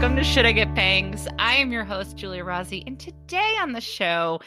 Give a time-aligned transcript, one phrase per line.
[0.00, 1.28] Welcome to Should I Get Bangs?
[1.38, 4.40] I am your host, Giulia Rozzi, and today on the show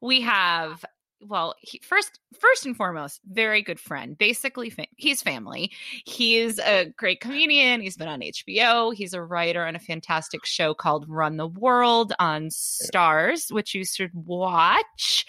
[0.00, 0.84] we have
[1.20, 4.16] well, he, first first and foremost, very good friend.
[4.16, 5.72] Basically, fa- he's family.
[6.06, 7.80] He's a great comedian.
[7.80, 8.94] He's been on HBO.
[8.94, 13.84] He's a writer on a fantastic show called Run the World on Starz, which you
[13.84, 15.26] should watch.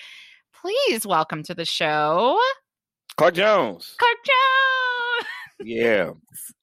[0.61, 2.39] Please welcome to the show,
[3.17, 3.95] Clark Jones.
[3.97, 5.27] Clark Jones.
[5.63, 6.11] Yeah.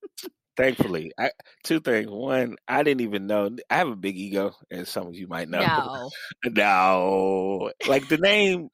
[0.58, 1.30] Thankfully, I,
[1.62, 2.10] two things.
[2.10, 3.48] One, I didn't even know.
[3.70, 5.60] I have a big ego, as some of you might know.
[5.60, 6.10] No,
[6.50, 7.70] no.
[7.86, 8.68] Like the name,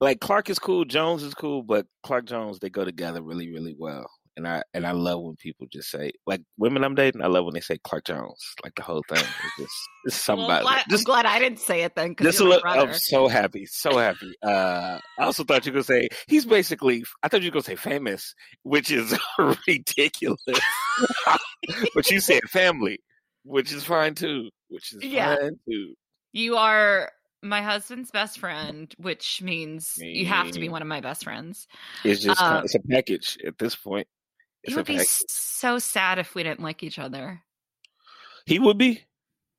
[0.00, 3.76] like Clark is cool, Jones is cool, but Clark Jones they go together really, really
[3.78, 4.10] well.
[4.36, 7.22] And I and I love when people just say like women I'm dating.
[7.22, 8.42] I love when they say Clark Jones.
[8.64, 11.38] Like the whole thing is just it's something well, about glad, just, I'm glad I
[11.38, 12.10] didn't say it then.
[12.10, 12.92] because Just a you're my little, brother.
[12.92, 14.34] I'm so happy, so happy.
[14.42, 17.04] Uh, I also thought you were gonna say he's basically.
[17.22, 19.16] I thought you were gonna say famous, which is
[19.68, 20.40] ridiculous.
[21.94, 22.98] but you said family,
[23.44, 24.50] which is fine too.
[24.68, 25.36] Which is Yeah.
[25.36, 25.94] fine too.
[26.32, 31.00] You are my husband's best friend, which means you have to be one of my
[31.00, 31.68] best friends.
[32.04, 34.08] It's just Um, it's a package at this point.
[34.66, 34.98] It would be
[35.28, 37.42] so sad if we didn't like each other.
[38.46, 39.02] He would be.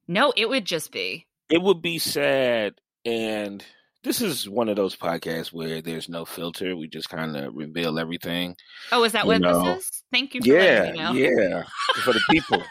[0.08, 1.26] No, it would just be.
[1.50, 2.76] It would be sad,
[3.06, 3.64] and
[4.04, 6.76] this is one of those podcasts where there's no filter.
[6.76, 8.56] We just kind of reveal everything.
[8.92, 9.64] Oh, is that You what know.
[9.76, 10.04] this is?
[10.12, 11.12] Thank you Yeah, know.
[11.14, 11.64] yeah.
[12.04, 12.64] For the people.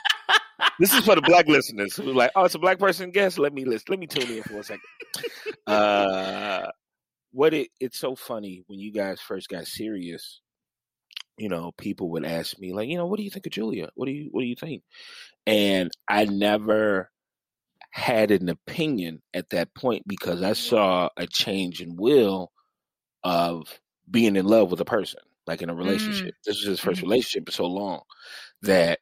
[0.79, 3.39] this is for the black listeners who are like, oh, it's a black person guest.
[3.39, 3.87] Let me listen.
[3.89, 4.83] Let me tune in for a second.
[5.67, 6.67] uh,
[7.33, 10.41] what it it's so funny when you guys first got serious.
[11.39, 13.89] You know, people would ask me like, you know, what do you think of Giulia?
[13.97, 14.85] What do you what do you think?
[15.47, 17.11] And I never
[17.93, 22.53] had an opinion at that point because I saw a change in will
[23.25, 23.81] of
[24.11, 26.35] being in love with a person, like in a relationship.
[26.47, 27.05] This was his 1st Mhm.
[27.05, 28.03] relationship for so long
[28.63, 29.01] that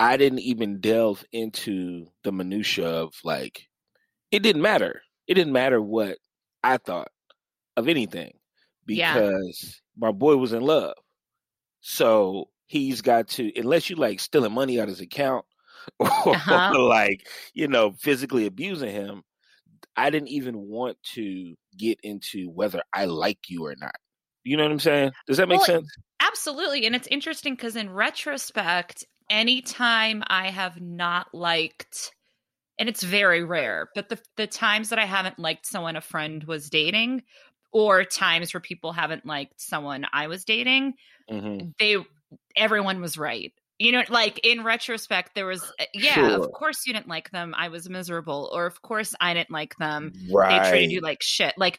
[0.00, 3.68] I didn't even delve into the minutia of like
[4.32, 5.02] it didn't matter.
[5.28, 6.18] It didn't matter what
[6.64, 7.12] I thought
[7.76, 8.38] of anything
[8.92, 9.22] Yeah.
[9.22, 10.94] because my boy was in love.
[11.80, 15.44] So he's got to unless you like stealing money out of his account
[16.00, 16.76] or Uh-huh.
[16.78, 19.22] like, you know, physically abusing him,
[19.96, 23.96] I didn't even want to get into whether I like you or not.
[24.44, 25.12] You know what I'm saying?
[25.26, 25.88] Does that make Well, sense?
[26.20, 26.86] Absolutely.
[26.86, 32.12] And it's interesting because in retrospect, anytime I have not liked,
[32.78, 36.44] and it's very rare, but the, the times that I haven't liked someone a friend
[36.44, 37.24] was dating,
[37.72, 40.94] or times where people haven't liked someone I was dating,
[41.28, 41.96] hmm they
[42.56, 43.52] everyone was right.
[43.78, 46.36] You know, like in retrospect, there was uh, yeah, Sure.
[46.36, 47.54] of course you didn't like them.
[47.56, 50.12] I was miserable, or of course I didn't like them.
[50.30, 50.62] Right.
[50.62, 51.54] They treated you like shit.
[51.56, 51.78] Like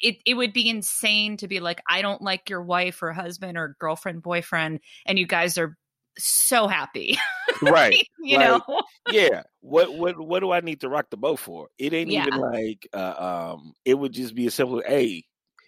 [0.00, 3.56] it, it would be insane to be like, I don't like your wife or husband
[3.56, 5.76] or girlfriend, boyfriend, and you guys are
[6.18, 7.18] so happy.
[7.62, 8.06] right.
[8.22, 8.82] you Like, know?
[9.08, 9.42] yeah.
[9.60, 11.68] What what what do I need to rock the boat for?
[11.78, 12.26] It ain't Yeah.
[12.26, 15.24] even like uh, um it would just be a simple hey,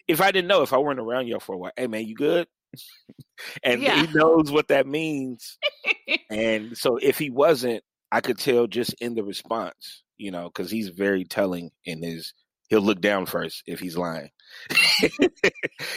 [0.08, 2.14] if I didn't know if I weren't around y'all for a while, hey man, you
[2.14, 2.46] good?
[3.62, 4.06] and Yeah.
[4.06, 5.58] he knows what that means.
[6.30, 7.82] and so if he wasn't,
[8.12, 12.34] I could tell just in the response, you know, because he's very telling in his
[12.68, 14.30] he'll look down first if he's lying.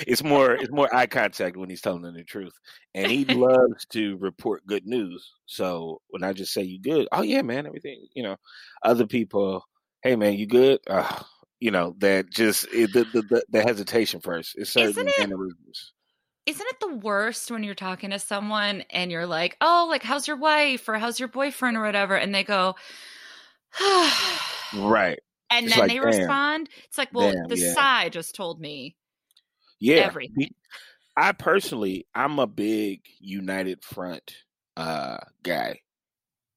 [0.08, 2.54] it's more it's more eye contact when he's telling them the truth.
[2.94, 5.32] And he loves to report good news.
[5.46, 8.38] So when I just say you good, oh yeah, man, everything, you know,
[8.84, 9.66] other people,
[10.02, 10.80] hey man, you good?
[10.88, 11.24] Uh,
[11.60, 14.56] you know, that just it, the, the, the the hesitation first.
[14.58, 15.38] It's certain Isn't it-.
[16.46, 20.28] Isn't it the worst when you're talking to someone and you're like, oh, like, how's
[20.28, 22.18] your wife or how's your boyfriend or whatever?
[22.18, 22.76] And they go,
[24.76, 25.20] Right.
[25.58, 26.08] And It's then like, they damn.
[26.08, 26.70] respond.
[26.86, 27.74] It's like, well, Damn, the yeah.
[27.74, 28.96] sigh just told me
[29.80, 30.02] Yeah.
[30.08, 30.50] everything.
[31.16, 34.36] I personally, I'm a big United Front
[34.76, 35.80] uh guy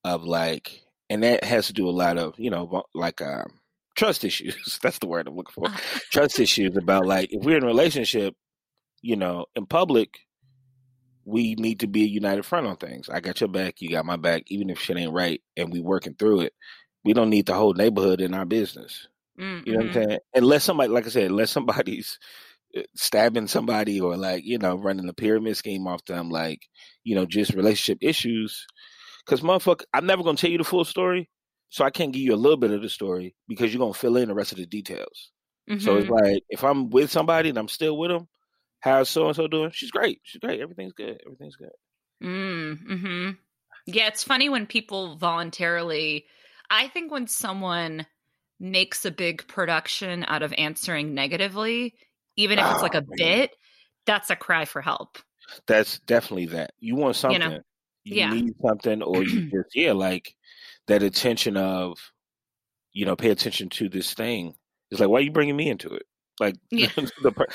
[0.05, 3.61] of like, and that has to do a lot of, you know, like um
[3.97, 4.79] trust issues.
[4.83, 5.69] That's the word I'm looking for.
[6.11, 8.35] trust issues about like if we're in a relationship,
[9.03, 10.19] you know, in public,
[11.25, 13.09] we need to be a united front on things.
[13.09, 15.81] I got your back, you got my back, even if shit ain't right and we
[15.81, 16.53] working through it.
[17.07, 19.09] We don't need the whole neighborhood in our business.
[19.39, 20.21] Mm, You know what I'm saying?
[20.35, 22.19] Unless somebody, like I said, unless somebody's
[22.77, 26.61] uh, stabbing somebody or like, you know, running a pyramid scheme off them, like,
[27.05, 28.67] you know, just relationship issues.
[29.27, 31.31] Cause motherfucker, I'm never gonna tell you the full story.
[31.71, 34.17] So I can't give you a little bit of the story because you're gonna fill
[34.19, 35.33] in the rest of the details.
[35.69, 36.11] mhm, So it's mhm.
[36.11, 38.29] like if I'm with somebody and I'm still with them,
[38.81, 39.71] how's so and so doing?
[39.73, 40.21] She's great.
[40.25, 40.61] She's great.
[40.61, 41.21] Everything's good.
[41.27, 41.73] Everything's good.
[42.23, 43.31] Mm, hmm
[43.87, 46.27] Yeah, it's funny when people voluntarily.
[46.71, 48.07] I think when someone
[48.59, 51.95] makes a big production out of answering negatively,
[52.37, 53.17] even if it's like a man.
[53.17, 53.51] bit,
[54.07, 55.19] that's a cry for help.
[55.67, 56.73] That's definitely that.
[56.79, 57.41] You want something.
[57.41, 57.61] You know,
[58.05, 58.31] You yeah.
[58.31, 60.35] need something or you just yeah, like
[60.87, 61.99] that attention of,
[62.93, 64.55] you know, pay attention to this thing.
[64.91, 66.05] It's like, why are you bringing me into it?
[66.41, 66.89] Like, Yeah.
[67.23, 67.47] the, per-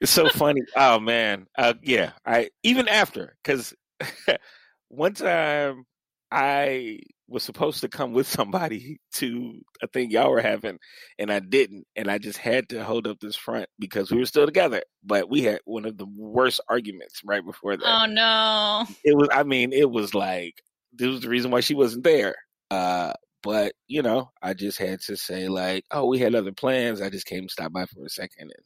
[0.00, 0.62] it's so funny.
[0.74, 2.12] Oh man, uh, yeah.
[2.24, 3.74] I even after because
[4.88, 5.84] one time
[6.30, 10.78] I was supposed to come with somebody to a thing y'all were having,
[11.18, 14.26] and I didn't, and I just had to hold up this front because we were
[14.26, 14.82] still together.
[15.04, 17.86] But we had one of the worst arguments right before that.
[17.86, 18.86] Oh no.
[19.04, 19.28] it was.
[19.32, 20.54] I mean, it was like
[20.92, 22.34] this was the reason why she wasn't there.
[22.70, 23.12] Uh,
[23.42, 27.00] but you know, I just had to say like, oh, we had other plans.
[27.00, 28.64] I just came to stop by for a second and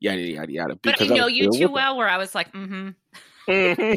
[0.00, 0.76] yada yada yada.
[0.82, 2.90] But I know was you too well where I was like, mm-hmm.
[3.48, 3.96] her.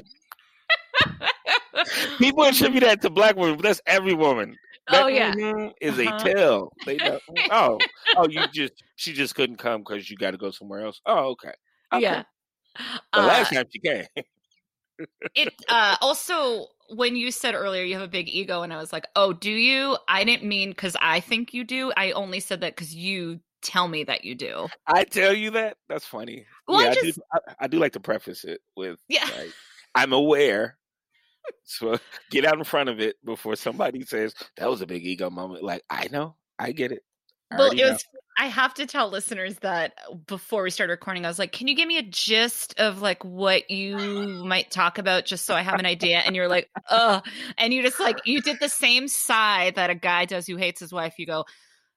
[2.17, 4.55] People attribute that to black women, but that's every woman.
[4.89, 5.33] That oh yeah.
[5.81, 6.17] is Uh-huh.
[6.21, 6.71] a tell.
[6.85, 7.19] They know.
[7.51, 7.79] Oh,
[8.17, 11.01] oh, you just she just couldn't come because you got to go somewhere else.
[11.05, 11.51] Oh, okay.
[11.93, 12.01] okay.
[12.03, 12.23] Yeah.
[13.13, 14.05] The Uh, last time she came,
[15.35, 18.93] it uh also when you said earlier you have a big ego and i was
[18.93, 22.61] like oh do you i didn't mean because i think you do i only said
[22.61, 25.75] that because you tell me that you do I tell you that.
[25.89, 26.45] That's funny.
[26.67, 27.23] Well, I yeah, I, just- do.
[27.33, 29.51] I, I do like to preface it with yeah like,
[29.95, 30.77] I'm aware.
[31.67, 31.97] So
[32.29, 35.63] get out in front of it before somebody says that was a big ego moment.
[35.63, 37.01] Like I know, I get it.
[37.51, 37.91] I well it know.
[37.91, 38.03] was
[38.37, 39.93] i have to tell listeners that
[40.25, 43.23] before we started recording i was like can you give me a gist of like
[43.23, 47.21] what you might talk about just so i have an idea and you're like uh
[47.57, 50.79] and you just like you did the same sigh that a guy does who hates
[50.79, 51.45] his wife you go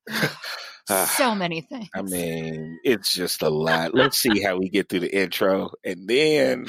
[0.89, 3.95] so many things I mean, it's just a lot.
[3.95, 6.67] Let's see how we get through the intro, and then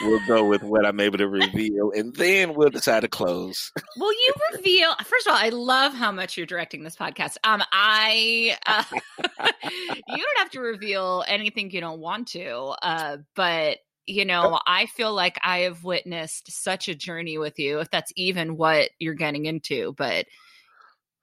[0.00, 3.72] we'll go with what I'm able to reveal, and then we'll decide to close.
[3.96, 4.94] Will you reveal?
[5.04, 7.36] First of all, I love how much you're directing this podcast.
[7.44, 8.84] Um, I uh,
[9.64, 12.74] you don't have to reveal anything you don't want to.
[12.82, 17.80] Uh, but you know, I feel like I have witnessed such a journey with you,
[17.80, 19.94] if that's even what you're getting into.
[19.96, 20.26] But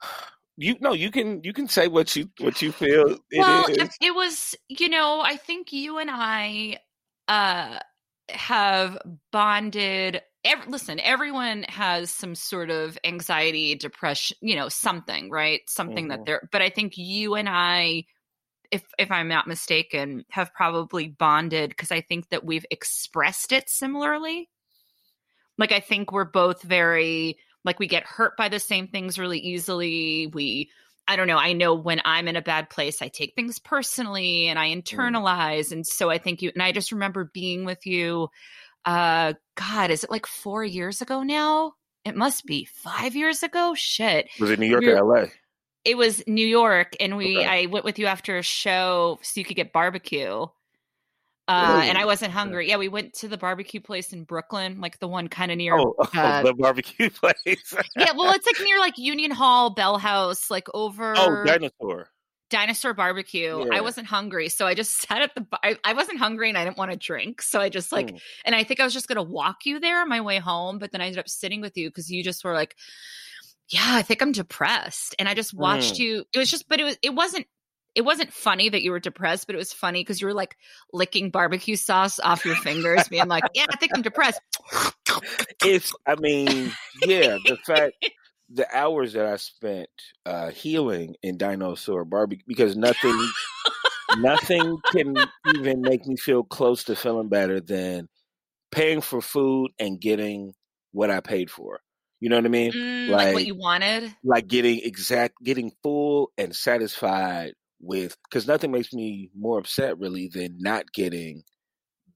[0.57, 3.98] You no, you can you can say what you what you feel it well, is.
[4.01, 6.80] it, was, you know, I think you and I
[7.27, 7.80] uh
[8.30, 8.98] have
[9.31, 16.09] bonded ev- listen everyone has some sort of anxiety depression you know something right something
[16.09, 16.25] that Mhm.
[16.25, 18.03] they're but i think you and i
[18.71, 23.69] if if i'm not mistaken have probably bonded because i think that we've expressed it
[23.69, 24.50] similarly
[25.57, 29.39] like i think we're both very like we get hurt by the same things really
[29.39, 30.27] easily.
[30.33, 30.71] We
[31.09, 34.47] i don't know i know when i'm in a bad place i take things personally
[34.49, 35.71] and i internalize.
[35.71, 38.27] And so i think you and i just remember being with you
[38.83, 41.73] uh god is it like four years ago now?
[42.03, 43.73] It must be five years ago?
[43.75, 44.29] Shit.
[44.39, 45.25] Was it New York you're- or LA?
[45.85, 47.45] it was new york and we Okay.
[47.47, 50.45] i went with you after a show so you could get barbecue
[51.47, 52.67] uh, and I wasn't hungry.
[52.69, 55.77] Yeah, we went to the barbecue place in Brooklyn, like the one kind of near
[55.77, 57.73] Oh, oh, uh, the barbecue place.
[57.95, 62.09] yeah, well, it's like near like Union Hall, Bell House, like over oh, dinosaur.
[62.49, 63.65] Dinosaur Barbecue.
[63.73, 65.41] I wasn't hungry, so I just sat at the.
[65.41, 68.07] bar- I, I wasn't hungry and I didn't want to drink, so I just like,
[68.13, 68.21] Mm.
[68.45, 70.91] and I think I was just gonna walk you there on my way home, but
[70.93, 72.75] then I ended up sitting with you because you just were like,
[73.67, 76.00] "Yeah, I think I'm depressed," and I just watched Mm.
[76.00, 76.25] you.
[76.33, 77.48] It was just, but it was, it wasn't.
[77.98, 80.56] It wasn't funny that you were depressed, but it was funny because you were like
[80.94, 84.39] licking barbecue sauce off your fingers, being like, "Yeah, I think I'm depressed."
[85.66, 85.92] It's.
[86.06, 86.72] I mean,
[87.08, 87.39] yeah.
[87.44, 87.94] The fact,
[88.51, 89.89] the hours that I spent
[90.27, 93.20] uh healing in dinosaur barbecue because nothing,
[94.20, 95.16] nothing can
[95.56, 98.10] even make me feel close to feeling better than
[98.72, 100.54] paying for food and getting
[100.92, 101.80] what I paid for.
[102.20, 102.74] You know what I mean?
[102.74, 104.16] Mm, like, what you wanted.
[104.24, 110.27] like getting exact getting full and satisfied with because nothing makes me more upset really
[110.27, 111.43] than not getting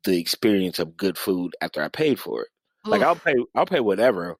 [0.04, 2.50] the experience of good food after I paid for it.
[2.86, 4.38] Like I'll pay I'll pay whatever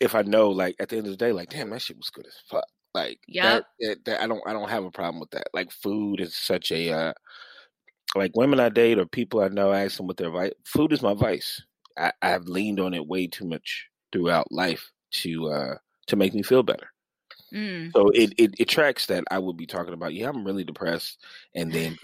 [0.00, 2.10] if I know like at the end of the day, like damn that shit was
[2.10, 2.64] good as fuck.
[2.94, 3.64] Like Yep.
[3.80, 5.48] that, that, that I don't I don't have a problem with that.
[5.52, 7.12] Like food is such a uh
[8.14, 10.92] like women I date or people I know I ask them what their vice food
[10.92, 11.62] is my vice.
[11.98, 15.74] I, I've leaned on it way too much throughout life to uh
[16.08, 16.88] to make me feel better.
[17.52, 17.92] Mm.
[17.92, 21.18] So it, it, it tracks that I would be talking about, yeah, I'm really depressed
[21.54, 21.98] and then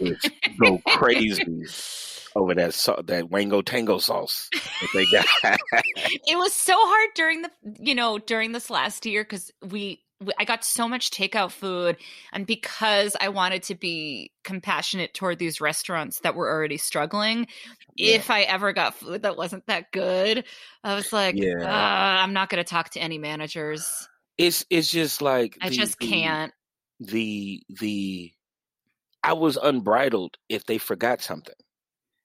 [0.60, 1.64] go crazy
[2.36, 5.58] over that sa- that Wango Tango sauce that they got.
[5.96, 7.50] it was so hard during the
[7.80, 11.96] you know during this last year because we, we i got so much takeout food
[12.32, 17.46] and because i wanted to be compassionate toward these restaurants that were already struggling
[17.96, 18.16] Yeah.
[18.16, 20.44] if i ever got food that wasn't that good
[20.84, 21.62] i was like Yeah.
[21.62, 24.08] "Uh, i'm not going to talk to any managers
[24.38, 26.52] It's it's just like i the- just can't
[27.00, 28.32] The the
[29.22, 31.54] I was unbridled if they forgot something.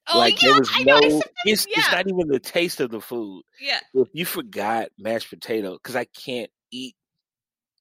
[0.07, 0.99] oh like yeah there was i no
[1.45, 1.73] it's yeah.
[1.79, 3.43] it's not even the taste of the food.
[3.59, 6.95] yeah If you forgot mashed potato, because I can't eat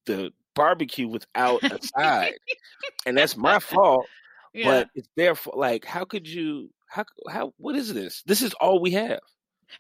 [0.07, 2.35] the barbecue without a side,
[3.07, 4.07] and that's my fault.
[4.55, 4.67] Yeah.
[4.67, 5.57] But it's their fault.
[5.57, 6.71] Like, how could you?
[6.89, 7.55] How how?
[7.57, 8.23] What is this?
[8.27, 9.21] This is all we have.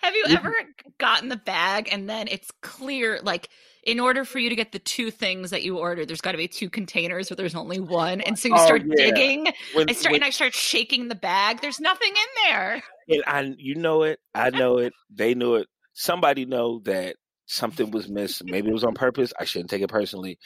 [0.00, 0.54] Have you ever
[0.98, 3.48] gotten the bag and then it's clear, like,
[3.84, 6.38] in order for you to get the two things that you ordered, there's got to
[6.38, 9.06] be two containers, but there's only one, and so you Oh, start yeah.
[9.06, 9.52] digging.
[9.74, 11.60] When, I start when- and I start shaking the bag.
[11.60, 12.82] There's nothing in there.
[13.08, 14.20] and I, you know it.
[14.34, 14.92] I know it.
[15.12, 15.66] They knew it.
[15.94, 18.42] Somebody know that something was missed.
[18.44, 19.32] Maybe it was on purpose.
[19.38, 20.38] I shouldn't take it personally.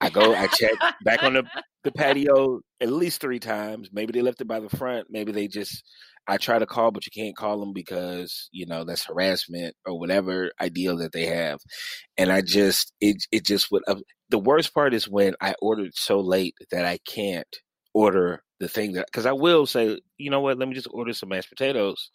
[0.00, 0.34] I go.
[0.34, 0.72] I check
[1.04, 1.44] back on the
[1.84, 3.88] the patio at least three times.
[3.92, 5.06] Maybe they left it by the front.
[5.10, 5.82] Maybe they just.
[6.28, 9.98] I try to call, but you can't call them because you know that's harassment or
[9.98, 11.60] whatever ideal that they have.
[12.16, 13.82] And I just it it just would.
[13.86, 13.96] Uh,
[14.28, 17.46] the worst part is when I ordered so late that I can't
[17.92, 21.12] order the thing that because I will say, you know what, let me just order
[21.12, 22.10] some mashed potatoes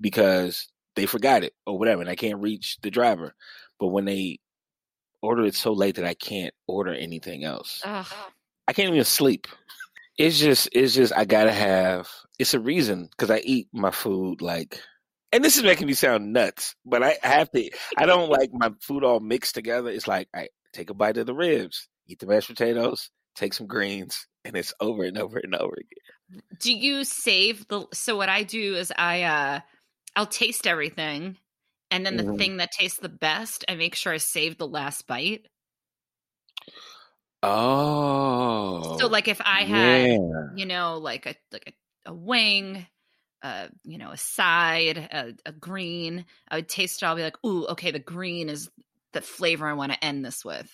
[0.00, 3.34] because they forgot it or whatever, and I can't reach the driver.
[3.80, 4.38] But when they
[5.20, 8.06] order it so late that I can't order anything else, Ugh.
[8.68, 9.46] I can't even sleep.
[10.18, 12.08] It's just, it's just, I gotta have.
[12.38, 14.80] It's a reason because I eat my food like,
[15.32, 17.70] and this is making me sound nuts, but I, have to.
[17.96, 19.88] I don't like my food all mixed together.
[19.90, 23.66] It's like I take a bite of the ribs, eat the mashed potatoes, take some
[23.66, 26.42] greens, and it's over and over and over again.
[26.58, 27.86] Do you save the?
[27.92, 29.60] So what I do is I, uh
[30.16, 31.38] I'll taste everything,
[31.90, 32.38] and then the Mhm.
[32.38, 35.46] thing that tastes the best, I make sure I save the last bite.
[37.42, 40.10] Oh, So like if I had.
[40.10, 40.46] yeah.
[40.54, 41.74] you know, like a like
[42.06, 42.86] a, a wing,
[43.42, 46.24] uh, you know, a side, a, a green.
[46.48, 47.06] I would taste it.
[47.06, 48.70] I'll be like, ooh, okay, the green is
[49.12, 50.70] the flavor I want to end this with.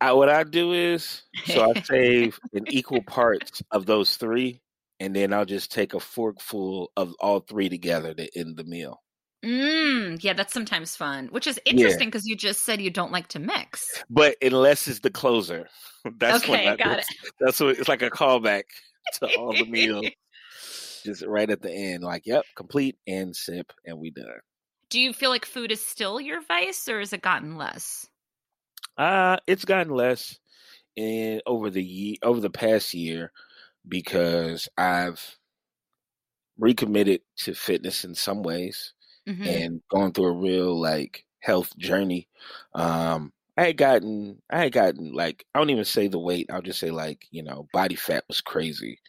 [0.00, 4.60] I, what I do is, so I save in equal parts of those three,
[5.00, 9.00] and then I'll just take a forkful of all three together to end the meal.
[9.44, 13.28] Mm, yeah, that's sometimes fun, which is interesting because you just said you don't like
[13.28, 14.02] to mix.
[14.10, 15.68] But unless it's the closer,
[16.18, 17.08] that's when Okay, I, got that's,
[17.40, 18.64] That's what it's like a callback
[19.14, 20.08] to all the meals,
[21.04, 22.02] just right at the end.
[22.02, 24.26] Like, yep, complete and sip, and we done.
[24.90, 28.08] Do you feel like food is still your vice, or has it gotten less?
[28.96, 30.38] Uh it's gotten less
[30.96, 33.32] in over the year over the past year
[33.86, 35.38] because I've
[36.58, 38.92] recommitted to fitness in some ways
[39.28, 39.62] Mhm.
[39.64, 42.28] and going through a real like health journey.
[42.74, 46.62] Um I had gotten I had gotten like I don't even say the weight, I'll
[46.62, 49.00] just say like, you know, body fat was crazy.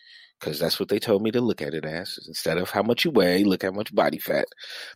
[0.42, 2.18] Cause that's what they told me to look at it as.
[2.28, 4.48] Instead of how much you weigh, look how much body fat.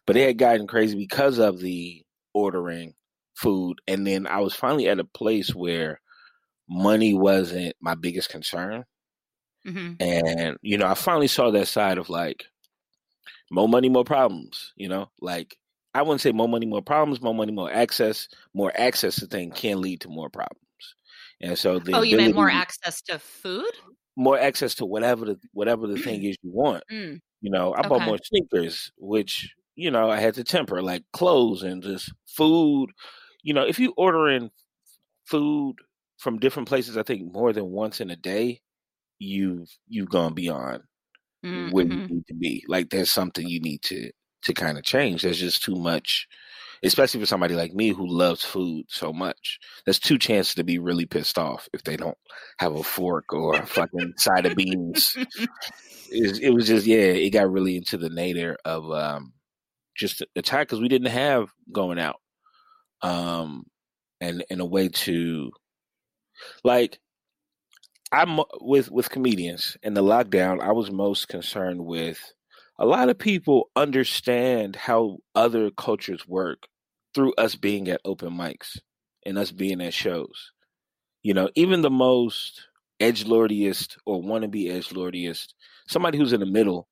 [0.08, 2.04] But it had gotten crazy because of the
[2.34, 2.94] ordering
[3.36, 3.80] food.
[3.88, 6.00] And then I was finally at a place where
[6.70, 8.86] money wasn't my biggest concern.
[9.66, 10.00] Mhm.
[10.00, 12.46] And, you know, I finally saw that side of like
[13.54, 15.10] more money, more problems, you know?
[15.22, 15.58] Like
[15.94, 18.28] I wouldn't say more money, more problems, more money, more access.
[18.54, 20.60] More access to things can lead to more problems.
[21.42, 23.72] And so the Oh, you meant more access to food?
[24.16, 26.84] more access to whatever the whatever the thing is you want.
[26.92, 27.20] Mm.
[27.42, 31.64] You know, I bought more sneakers, which you know I had to temper, like clothes
[31.64, 32.90] and just food.
[33.44, 34.52] You know, if you order in
[35.26, 35.76] food
[36.18, 38.62] from different places, I think more than once in a day,
[39.20, 40.84] you've you've gone beyond
[41.46, 42.64] Mm, where you need to be.
[42.68, 44.12] Like there's something you need to
[44.44, 45.22] to kind of change.
[45.22, 46.28] There's just too much,
[46.84, 49.60] especially for somebody like me who loves food so much.
[49.86, 52.18] There's two chances to be really pissed off if they don't
[52.60, 55.18] have a fork or a fucking side of beans.
[56.10, 59.34] It, it was just yeah, it got really into the nadir of um
[59.96, 62.20] just attack because we didn't have going out,
[63.02, 63.66] um,
[64.22, 65.52] and in a way to
[66.64, 67.00] like
[68.14, 70.62] I'm with with comedians in the lockdown.
[70.62, 72.34] I was most concerned with
[72.80, 76.68] a lot of people understand how other cultures work
[77.16, 78.80] through us being at open mics
[79.26, 80.52] and us being at shows.
[81.24, 82.68] You know, even the most
[83.00, 85.56] edge lordiest or wannabe edge lordiest,
[85.88, 86.90] somebody who's in the middle,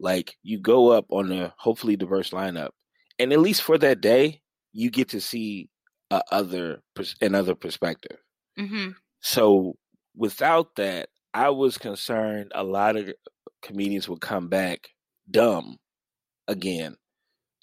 [0.00, 2.70] like you go up on a hopefully diverse lineup,
[3.18, 5.70] and at least for that day, you get to see
[6.10, 6.82] a other
[7.22, 8.18] another perspective.
[8.58, 8.96] Mhm.
[9.20, 9.76] So
[10.18, 13.12] without that, I was concerned a lot of
[13.62, 14.88] comedians would come back
[15.30, 15.78] dumb
[16.48, 16.96] again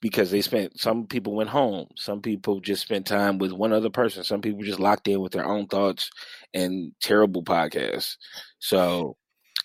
[0.01, 3.89] because they spent some people went home, some people just spent time with one other
[3.89, 6.09] person, some people just locked in with their own thoughts
[6.53, 8.15] and terrible podcasts.
[8.59, 9.17] So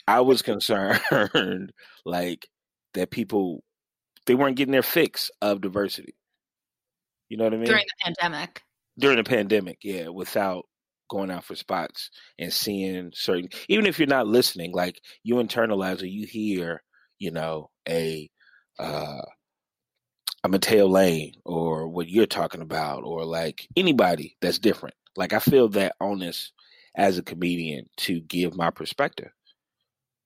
[0.08, 1.72] I was concerned
[2.04, 2.48] like
[2.94, 3.62] that people
[4.26, 6.14] they weren't getting their fix of diversity.
[7.28, 7.66] You know what I mean?
[7.66, 8.62] During the pandemic.
[8.98, 10.66] during the pandemic, yeah, without
[11.10, 16.02] going out for spots and seeing certain even if you're not listening, like you internalize
[16.02, 16.82] or you hear,
[17.18, 18.30] you know, a
[18.78, 19.20] uh
[20.42, 24.94] a Mateo Lane or what you're talking about or like anybody that's different.
[25.16, 26.52] Like I feel that onus
[26.96, 29.30] as a comedian to give my perspective,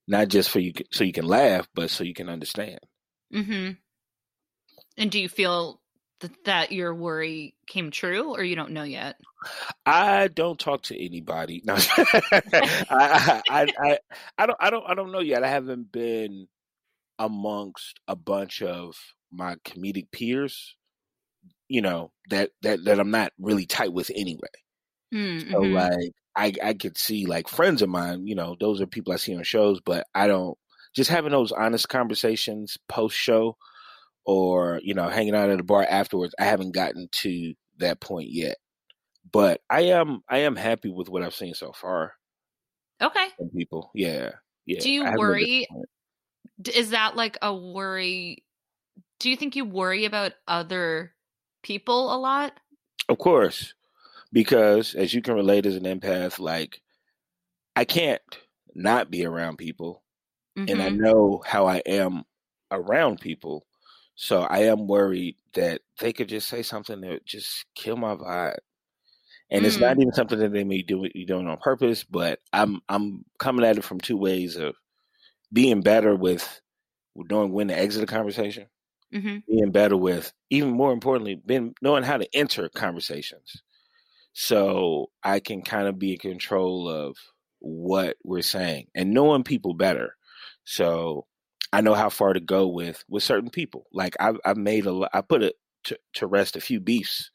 [0.06, 2.78] not just for you so you can laugh, but so you can understand.
[3.34, 3.72] Mm-hmm.
[4.96, 5.80] And do you feel
[6.24, 9.16] that, that your worry came true, or you don't know yet?
[9.84, 11.62] I don't talk to anybody.
[11.64, 13.98] No, I, I, I,
[14.38, 15.44] I don't, I don't, I don't know yet.
[15.44, 16.48] I haven't been
[17.18, 18.96] amongst a bunch of
[19.30, 20.76] my comedic peers,
[21.68, 24.48] you know, that that that I'm not really tight with anyway.
[25.12, 25.50] Mm-hmm.
[25.50, 29.12] So like I I could see like friends of mine, you know, those are people
[29.12, 30.56] I see on shows, but I don't
[30.94, 33.56] just having those honest conversations post show
[34.24, 38.28] or, you know, hanging out at a bar afterwards, I haven't gotten to that point
[38.30, 38.56] yet.
[39.30, 42.12] But I am I am happy with what I've seen so far.
[43.02, 43.28] Okay.
[43.36, 43.90] From people.
[43.94, 44.32] Yeah.
[44.66, 44.80] Yeah.
[44.80, 45.66] Do you worry
[46.72, 48.44] is that like a worry
[49.20, 51.14] do you think you worry about other
[51.62, 52.52] people a lot?
[53.08, 53.74] Of course.
[54.32, 56.80] Because as you can relate as an empath, like
[57.74, 58.20] I can't
[58.74, 60.02] not be around people.
[60.58, 60.72] Mm-hmm.
[60.72, 61.02] And I Mm-hmm.
[61.02, 62.24] know how I am
[62.70, 63.66] around people.
[64.16, 68.58] So I am worried that they could just say something that just kill my vibe.
[69.50, 69.66] And mm.
[69.66, 73.24] it's not even something that they may do you doing on purpose, but I'm I'm
[73.38, 74.74] coming at it from two ways of
[75.52, 76.60] being better with
[77.16, 78.66] knowing when to exit a conversation,
[79.12, 79.38] mm-hmm.
[79.48, 83.62] being better with even more importantly, being knowing how to enter conversations.
[84.32, 87.16] So I can kind of be in control of
[87.60, 90.16] what we're saying and knowing people better.
[90.64, 91.26] So
[91.72, 93.86] I know how far to go with with certain people.
[93.92, 97.30] Like I've I've made a I put it to, to rest a few beefs,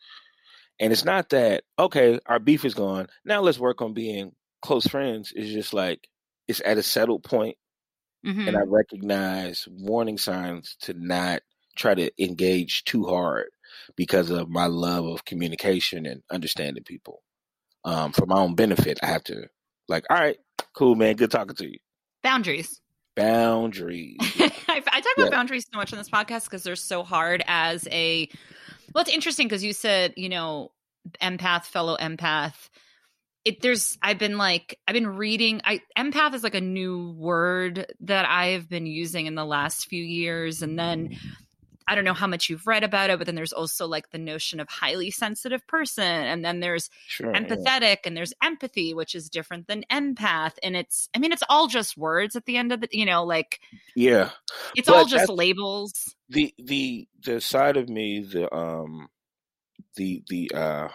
[0.79, 3.07] and it's not that okay, our beef is gone.
[3.25, 5.33] Now let's work on being close friends.
[5.35, 6.07] It's just like
[6.47, 7.57] it's at a settled point,
[8.25, 8.47] mm-hmm.
[8.47, 11.41] and I recognize warning signs to not
[11.75, 13.47] try to engage too hard
[13.95, 17.21] because of my love of communication and understanding people.
[17.85, 19.47] Um, for my own benefit, I have to
[19.87, 20.37] like, all right,
[20.73, 21.79] cool, man, good talking to you.
[22.21, 22.81] Boundaries
[23.23, 24.17] boundaries.
[24.21, 25.29] I, I, talk about yeah.
[25.29, 28.29] boundaries so much on this podcast because they're so hard as a.
[28.93, 30.71] Well, it's interesting because you said you know
[31.21, 32.69] empath, fellow empath.
[33.45, 35.61] It there's I've been like I've been reading.
[35.63, 40.03] I empath is like a new word that I've been using in the last few
[40.03, 41.09] years, and then.
[41.09, 41.17] Mm.
[41.89, 44.19] I don't know how much you've read about it, but then there's also like the
[44.19, 47.95] notion of highly sensitive person, and then there's sure, empathetic, yeah.
[48.05, 50.53] and there's empathy, which is different than empath.
[50.61, 53.23] And it's, I mean, it's all just words at the end of the, you know,
[53.23, 53.59] like
[53.95, 54.29] yeah,
[54.75, 56.15] it's but all just labels.
[56.29, 59.07] The the the side of me, the um,
[59.95, 60.89] the the uh,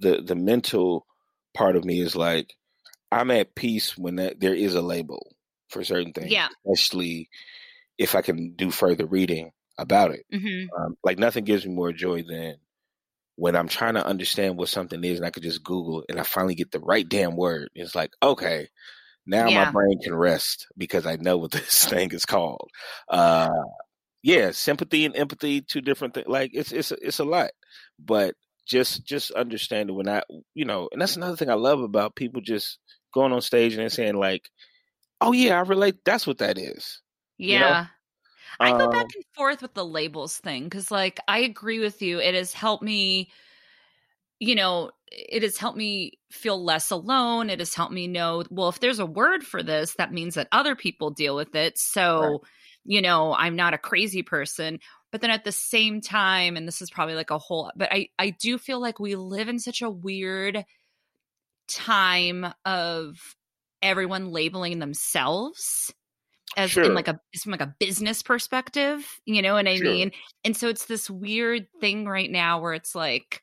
[0.00, 1.06] the the mental
[1.54, 2.52] part of me is like
[3.12, 5.36] I'm at peace when that there is a label
[5.68, 7.30] for certain things, yeah, especially
[7.96, 10.24] if I can do further reading about it.
[10.32, 10.66] Mm-hmm.
[10.80, 12.56] Um, like nothing gives me more joy than
[13.36, 16.22] when I'm trying to understand what something is and I could just Google and I
[16.22, 17.68] finally get the right damn word.
[17.74, 18.68] It's like, okay,
[19.26, 19.64] now yeah.
[19.64, 22.70] my brain can rest because I know what this thing is called.
[23.08, 23.50] Uh,
[24.22, 26.26] yeah, sympathy and empathy, two different things.
[26.26, 27.50] Like it's it's it's a lot,
[27.98, 28.34] but
[28.66, 30.22] just just understanding when I,
[30.54, 32.78] you know, and that's another thing I love about people just
[33.14, 34.48] going on stage and saying like,
[35.20, 35.96] oh yeah, I relate.
[36.04, 37.00] That's what that is.
[37.38, 37.52] Yeah.
[37.52, 37.86] You know?
[38.62, 42.02] I go Um, back and forth with the labels thing because, like, I agree with
[42.02, 42.20] you.
[42.20, 43.30] It has helped me,
[44.38, 47.48] you know, it has helped me feel less alone.
[47.48, 50.48] It has helped me know, well, if there's a word for this, that means that
[50.52, 51.78] other people deal with it.
[51.78, 52.40] So, Right.
[52.84, 54.78] you know, I'm not a crazy person.
[55.10, 58.08] But then at the same time, and this is probably like a whole, but I,
[58.18, 60.64] I do feel like we live in such a weird
[61.68, 63.36] time of
[63.82, 65.92] everyone labeling themselves
[66.56, 66.82] as Sure.
[66.82, 69.80] in like a from like a business perspective you know what i Sure.
[69.80, 70.10] mean
[70.44, 73.42] and so it's this weird thing right now where it's like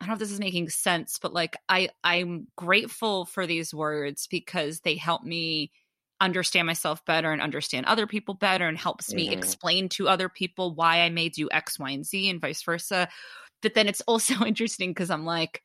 [0.00, 3.74] i don't know if this is making sense but like i i'm grateful for these
[3.74, 5.72] words because they help me
[6.20, 9.30] understand myself better and understand other people better and helps me Mhm.
[9.30, 13.08] explain to other people why i may do x y and z and vice versa
[13.62, 15.62] but then it's also interesting because i'm like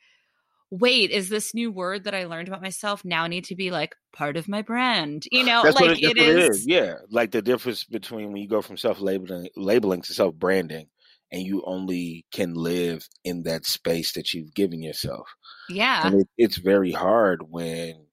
[0.69, 3.95] wait is this new word that i learned about myself now need to be like
[4.13, 6.67] part of my brand you know That's like it, it is it is.
[6.67, 10.87] Yeah, like the difference between when you go from self labeling labeling to self branding,
[11.31, 15.27] and you only can live in that space that you've given yourself.
[15.69, 18.05] yeah And it, it's very hard when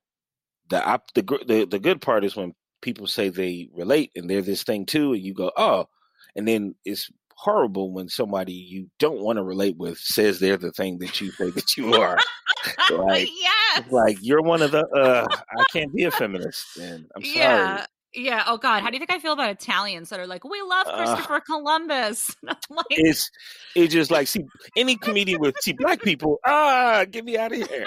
[0.69, 4.43] the op, the the the good part is when people say they relate and they're
[4.43, 5.87] this thing too, and you go oh,
[6.37, 10.73] and then it's horrible when somebody you don't want to relate with says they're the
[10.73, 12.19] thing that you say that you are.
[12.91, 17.23] Like yeah like you're one of the uh I can't be a feminist and I'm
[17.23, 17.37] sorry.
[17.37, 18.45] yeah Yeah.
[18.47, 18.83] Oh God.
[18.83, 21.41] How do you think I feel about Italians that are like, we love Uh, Christopher
[21.41, 22.35] Columbus?
[22.71, 23.29] Like, It's
[23.75, 24.45] it's just like see
[24.77, 26.39] any comedian with see black people.
[26.47, 27.85] Ah, get me out of here.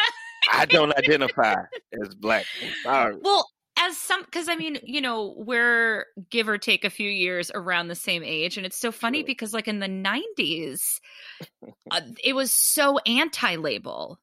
[0.52, 1.56] I don't identify
[2.04, 2.46] as black.
[2.84, 3.16] Sorry.
[3.22, 3.48] well,
[3.80, 7.88] as some, because I mean, you know, we're give or take a few years around
[7.88, 11.00] the same age, and it's so funny because, like in the '90s,
[11.92, 14.20] uh, it was so anti-label.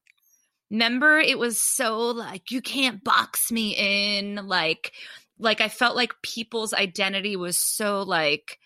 [0.71, 4.47] Remember, it was so like you can't box me in.
[4.47, 4.93] Like,
[5.39, 8.59] like I felt like people's identity was so like.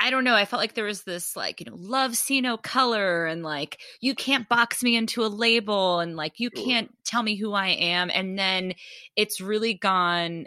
[0.00, 0.34] I don't know.
[0.34, 3.80] I felt like there was this like, you know, love see no color and like
[4.00, 7.68] you can't box me into a label and like you can't tell me who I
[7.68, 8.10] am.
[8.12, 8.74] And then
[9.14, 10.46] it's really gone,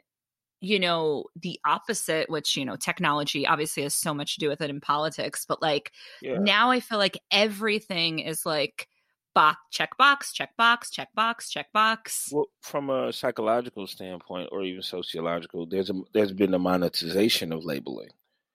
[0.59, 4.59] you know, the opposite, which, you know, technology obviously has so much to do with
[4.61, 5.45] it in politics.
[5.47, 6.39] But like Yeah.
[6.39, 8.89] now I feel like everything is like
[9.35, 12.29] box, check box, check box, check box, check box.
[12.31, 17.63] Well, from a psychological standpoint or even sociological, there's a there's been a monetization of
[17.63, 18.09] labeling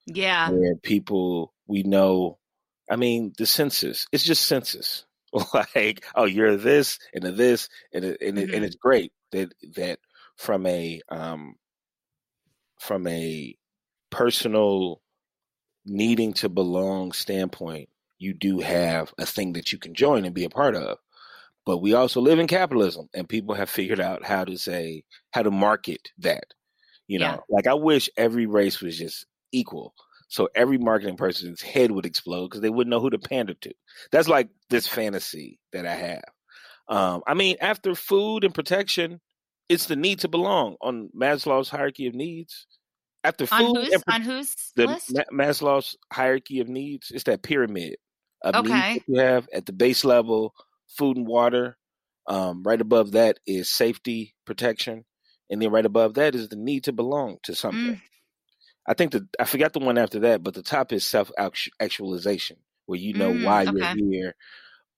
[0.06, 0.50] Yeah.
[0.50, 2.38] where people we know.
[2.90, 4.06] I mean, the census.
[4.10, 5.04] It's just census.
[5.54, 8.54] like, oh, you're this and a this and it, and, it, Mhm.
[8.56, 10.00] and it's great that that
[10.36, 11.54] from a um
[12.80, 13.54] from a
[14.10, 15.00] personal
[15.84, 17.88] needing to belong standpoint,
[18.20, 20.98] you do have a thing that you can join and be a part of.
[21.66, 25.42] But we also live in capitalism, and people have figured out how to say how
[25.42, 26.44] to market that.
[27.08, 27.38] You know, Yeah.
[27.48, 29.94] like I wish every race was just equal,
[30.28, 33.72] so every marketing person's head would explode because they wouldn't know who to pander to.
[34.12, 36.24] That's like this fantasy that I have.
[36.88, 39.20] Um, I mean, after food and protection,
[39.68, 42.66] it's the need to belong on Maslow's hierarchy of needs.
[43.22, 45.12] After On food whose and on whose the list?
[45.32, 47.96] Maslow's hierarchy of needs, it's that pyramid
[48.54, 48.94] Okay.
[48.94, 50.54] that you have at the base level,
[50.88, 51.76] food and water.
[52.26, 55.04] Um, right above that is safety, protection,
[55.50, 57.96] and then right above that is the need to belong to something.
[57.96, 58.00] Mm.
[58.86, 61.30] I think that I forgot the one after that, but the top is self
[61.80, 63.74] actualization, where you know Mm, why okay.
[63.74, 64.34] you're here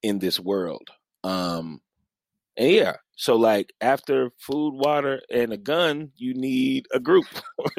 [0.03, 0.91] in this world.
[1.25, 1.81] Um,
[2.57, 7.25] and yeah, so like after food, water, and a gun, you need a group.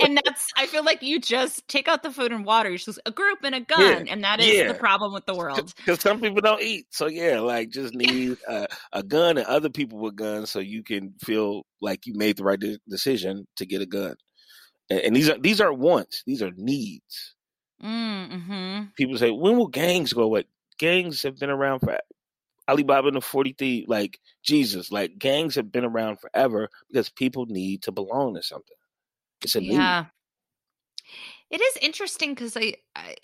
[0.00, 2.98] and that's I feel like you just take out the food and water, you just
[3.06, 4.68] a group and a gun, and that is yeah.
[4.68, 5.72] the problem with the world.
[5.76, 6.86] because some people don't eat.
[6.90, 10.82] So yeah, like just need a, a gun and other people with guns, so you
[10.82, 14.16] can feel like you made the right de- decision to get a gun.
[14.90, 17.34] And, and these are these aren't wants; these are needs.
[17.82, 18.84] Mm-hmm.
[18.96, 20.44] People say, when will gangs go away?
[20.78, 21.92] Gangs have been around for
[22.68, 23.88] Alibaba and the Forty Thieves.
[23.88, 28.76] Like Jesus, like gangs have been around forever because people need to belong to something.
[29.42, 29.72] It's a need.
[29.72, 30.06] Yeah.
[31.50, 33.16] It is interesting because I, I,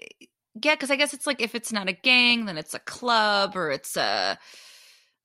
[0.62, 3.57] yeah, because I guess it's like if it's not a gang, then it's a club
[3.57, 4.38] or it's a.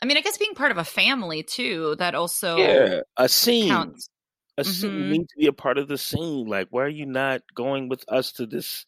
[0.02, 1.96] I mean, I guess being part of a family too.
[1.98, 3.70] That also Yeah, a scene.
[3.70, 4.10] counts.
[4.58, 4.98] a scene Mhm.
[5.00, 7.90] you need to be a part of the scene like why are you not going
[7.90, 8.86] with us to this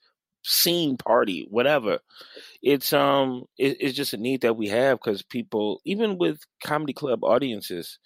[0.47, 1.99] scene party whatever.
[2.61, 6.93] It's um it, it's just a need that we have because people even with comedy
[6.93, 7.99] club audiences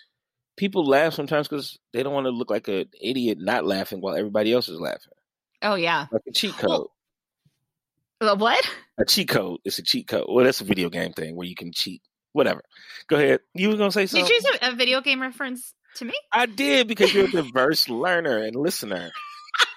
[0.58, 4.16] people laugh sometimes because they don't want to look like an idiot not laughing while
[4.16, 5.14] everybody else is laughing.
[5.62, 6.08] Oh yeah.
[6.12, 6.88] like a cheat code.
[8.22, 8.70] Well- Uh, What?
[9.00, 9.60] a cheat code.
[9.64, 10.26] It's a cheat code.
[10.28, 12.02] Well that's a video game thing where you can cheat.
[12.34, 12.62] Whatever.
[13.08, 13.40] Go ahead.
[13.54, 14.26] You were gonna say something.
[14.28, 16.14] Did you use a, a video game reference to me?
[16.32, 19.10] i did because you're a diverse learner and listener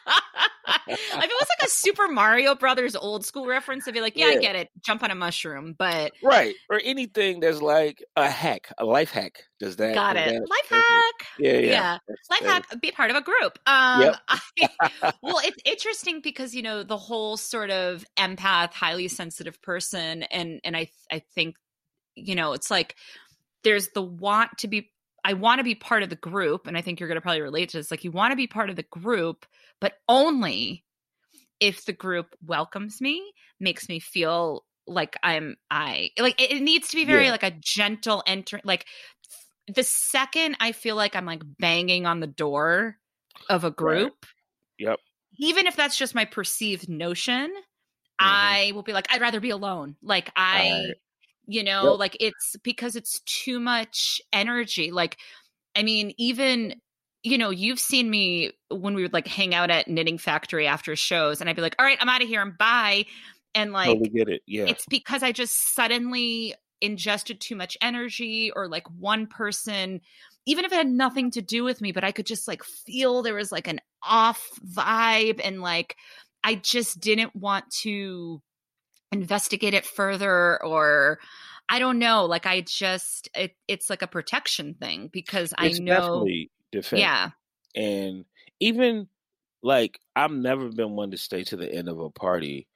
[0.89, 4.27] if it was like a Super Mario Brothers old school reference, I'd be like, yeah,
[4.27, 4.69] I get it.
[4.81, 6.55] Jump on a mushroom, but Right.
[6.71, 9.45] Or anything that's like a hack, a life hack.
[9.59, 10.35] Does that got does it.
[10.35, 11.29] that- Life hack.
[11.39, 11.59] Yeah, yeah.
[11.61, 11.99] Yeah.
[12.31, 13.59] Life hack, be part of a group.
[13.67, 14.17] Um, Yep.
[14.81, 20.23] I, well, it's interesting because you know the whole sort of empath, highly sensitive person,
[20.25, 21.57] and and I I think
[22.15, 22.97] you know it's like
[23.65, 24.91] there's the want to be.
[25.25, 27.43] I want to be part of the group, and I think you're going to probably
[27.43, 27.91] relate to this.
[27.91, 29.47] Like you want to be part of the group,
[29.81, 30.85] but only
[31.61, 36.89] if the group welcomes me, makes me feel like I'm I like it, it needs
[36.89, 37.33] to be very Yeah.
[37.33, 38.87] like a gentle enter like
[39.69, 42.99] the second I feel like I'm like banging on the door
[43.51, 44.27] of a group,
[44.79, 45.01] Yep.
[45.39, 47.53] even if that's just my perceived notion,
[48.21, 48.59] Mhm.
[48.59, 49.97] I will be like, I'd rather be alone.
[50.03, 50.97] Like I, Right.
[51.47, 51.99] You know, Yep.
[51.99, 54.91] like it's because it's too much energy.
[54.91, 55.19] Like,
[55.77, 56.75] I mean, even
[57.25, 60.97] you know, you've seen me when we would like hang out at Knitting Factory after
[60.97, 63.07] shows, and I'd be like, "All right, I'm out of here and bye,"
[63.55, 64.43] and like totally get it.
[64.47, 64.65] Yeah.
[64.67, 70.01] it's because I just suddenly ingested too much energy or like one person
[70.47, 73.23] even if it had nothing to do with me but I could just like feel
[73.23, 75.97] there was like an off vibe and like
[76.43, 78.43] I just didn't want to
[79.13, 81.19] investigate it further or
[81.69, 85.83] I don't know like I just it, it's like a protection thing because it's I
[85.83, 87.01] know definitely defense.
[87.01, 87.31] yeah
[87.75, 88.25] And
[88.59, 89.09] even
[89.63, 92.67] like I've never been one to stay to the end of a party,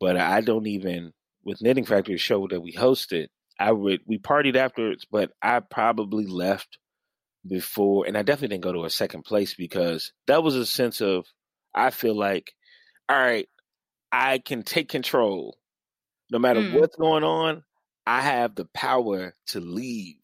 [0.00, 1.12] but I don't even
[1.44, 3.28] with Knitting Factory show that we hosted.
[3.58, 6.78] I would we partied afterwards, but I probably left
[7.46, 11.00] before, and I definitely didn't go to a second place because that was a sense
[11.00, 11.26] of
[11.74, 12.52] I feel like,
[13.08, 13.48] all right,
[14.12, 15.58] I can take control,
[16.30, 16.72] no matter Mm.
[16.72, 17.64] what's going on.
[18.06, 20.22] I have the power to leave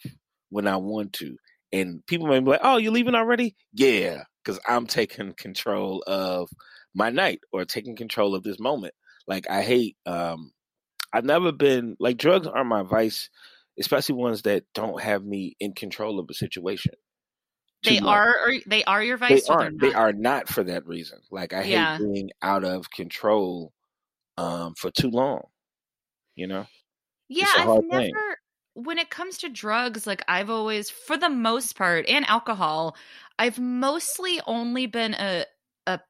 [0.51, 1.37] when I want to,
[1.73, 6.51] and people may be like, "Oh, you're leaving already?" Yeah, because I'm taking control of
[6.95, 8.95] my night or taking control of this moment.
[9.27, 9.97] Like I hate.
[10.07, 10.53] um
[11.13, 13.31] I've never been like drugs aren't my vice,
[13.79, 16.95] especially ones that don't have me in control of a situation.
[17.85, 18.09] They much.
[18.09, 19.81] are or they are your vice they're aren't.
[19.81, 21.19] They are not for that reason.
[21.31, 21.99] Like I hate Yeah.
[21.99, 23.73] being out of control
[24.37, 25.43] um for too long.
[26.35, 26.67] You know?
[27.29, 28.15] Yeah, I've never thing.
[28.75, 32.97] when it comes to drugs, like I've always for the most part and alcohol,
[33.39, 35.45] I've mostly only been a
[35.87, 36.01] a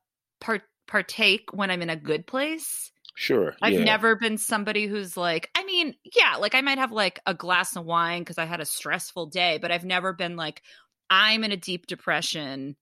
[0.40, 2.90] part partake when I'm in a good place.
[3.14, 3.54] Sure.
[3.62, 3.84] I've yeah.
[3.84, 7.76] never been somebody who's like, I mean, yeah, like I might have like a glass
[7.76, 10.62] of wine because I had a stressful day, but I've never been like,
[11.10, 12.76] I'm in a deep depression.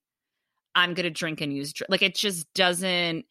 [0.74, 3.26] I'm gonna drink and use like it just doesn't.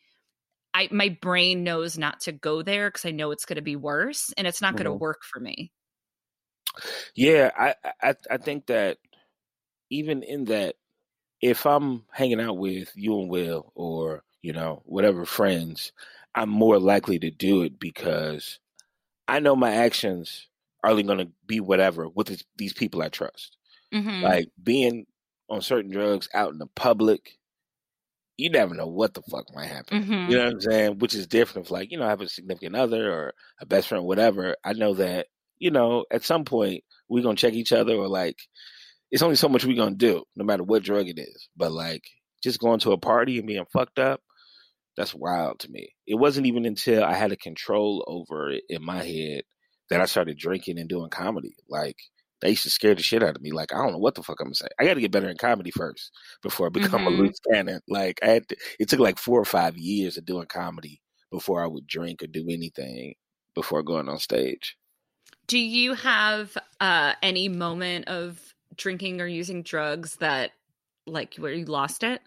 [0.73, 4.33] I my brain knows not to go there because I know it's gonna be worse
[4.37, 4.95] and it's not gonna Mhm.
[4.95, 5.71] work for me.
[7.15, 8.97] Yeah, I, I I think that
[9.91, 10.77] even in that,
[11.41, 15.93] if I'm hanging out with you and Will or you know whatever friends,
[16.35, 18.59] I'm more likely to do it because
[19.29, 20.49] I know my actions
[20.83, 23.57] are only going to be whatever with this, these people I trust.
[23.93, 24.21] Mhm.
[24.21, 25.05] Like being
[25.49, 27.37] on certain drugs out in the public,
[28.37, 30.03] you never know what the fuck might happen.
[30.03, 30.29] Mhm.
[30.29, 30.99] You know what I'm saying?
[30.99, 33.87] Which is different if like, you know, I have a significant other or a best
[33.89, 34.55] friend, whatever.
[34.63, 35.27] I know that,
[35.59, 38.37] you know, at some point we're gonna check each other or like
[39.11, 41.49] it's only so much we're gonna do, no matter what drug it is.
[41.57, 42.03] But like
[42.43, 44.21] just going to a party and being fucked up,
[44.95, 45.95] that's wild to me.
[46.07, 49.43] It wasn't even until I had a control over it in my head
[49.89, 51.55] that I started drinking and doing comedy.
[51.69, 51.97] Like
[52.41, 53.51] they used to scare the shit out of me.
[53.51, 54.67] Like I don't know what the fuck I'm gonna say.
[54.79, 57.07] I got to get better in comedy first before I become Mhm.
[57.07, 57.81] a loose cannon.
[57.87, 61.63] Like I had to, it took like four or five years of doing comedy before
[61.63, 63.15] I would drink or do anything
[63.55, 64.77] before going on stage.
[65.47, 70.51] Do you have uh any moment of drinking or using drugs that
[71.05, 72.21] like where you lost it?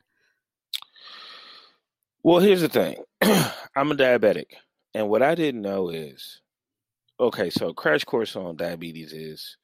[2.22, 3.02] Well, here's the thing.
[3.22, 4.54] I'm a diabetic,
[4.94, 6.40] and what I didn't know is,
[7.18, 9.56] okay, so crash course on diabetes is,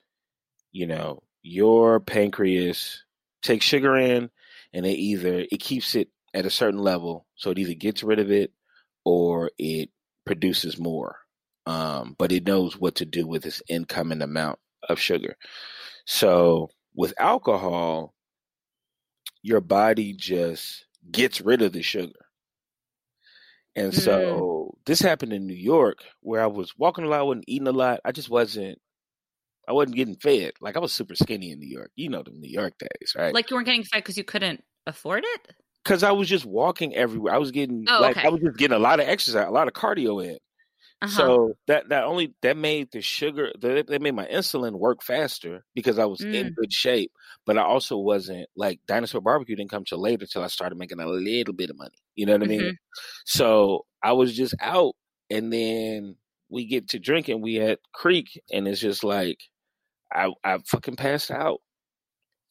[0.73, 3.05] you know, your pancreas
[3.43, 4.31] takes sugar in,
[4.73, 8.19] and it either it keeps it at a certain level, so it either gets rid
[8.19, 8.53] of it
[9.05, 9.91] or it
[10.27, 11.19] produces more.
[11.67, 15.37] Um, but it knows what to do with its incoming amount of sugar.
[16.07, 18.15] So with alcohol,
[19.43, 22.27] your body just gets rid of the sugar.
[23.77, 23.95] And Mm.
[23.95, 27.69] so this happened in New York where I was walking a lot, I wasn't eating
[27.69, 28.01] a lot.
[28.05, 28.81] I just wasn't
[29.69, 30.53] I wasn't getting fed.
[30.61, 31.91] Like I was super skinny in New York.
[31.95, 33.35] You know the New York days, right?
[33.35, 35.55] Like you weren't getting fed because you couldn't afford it?
[35.85, 37.35] Because I was just walking everywhere.
[37.35, 38.27] I was getting Oh, like okay.
[38.27, 40.39] I was just getting a lot of exercise, a lot of cardio in.
[41.01, 41.17] Uh-huh.
[41.17, 45.65] So that that only that made the sugar that that made my insulin work faster
[45.75, 46.55] because I was in Mm.
[46.57, 47.13] good shape.
[47.47, 50.99] But I also wasn't like dinosaur barbecue didn't come till later till I started making
[50.99, 51.99] a little bit of money.
[52.17, 52.63] You know what I mean?
[52.63, 52.77] Mhm.
[53.27, 54.95] So I was just out,
[55.31, 56.17] and then
[56.49, 57.43] we get to drinking.
[57.43, 59.39] We at Creek, and it's just like
[60.13, 61.61] I I fucking passed out.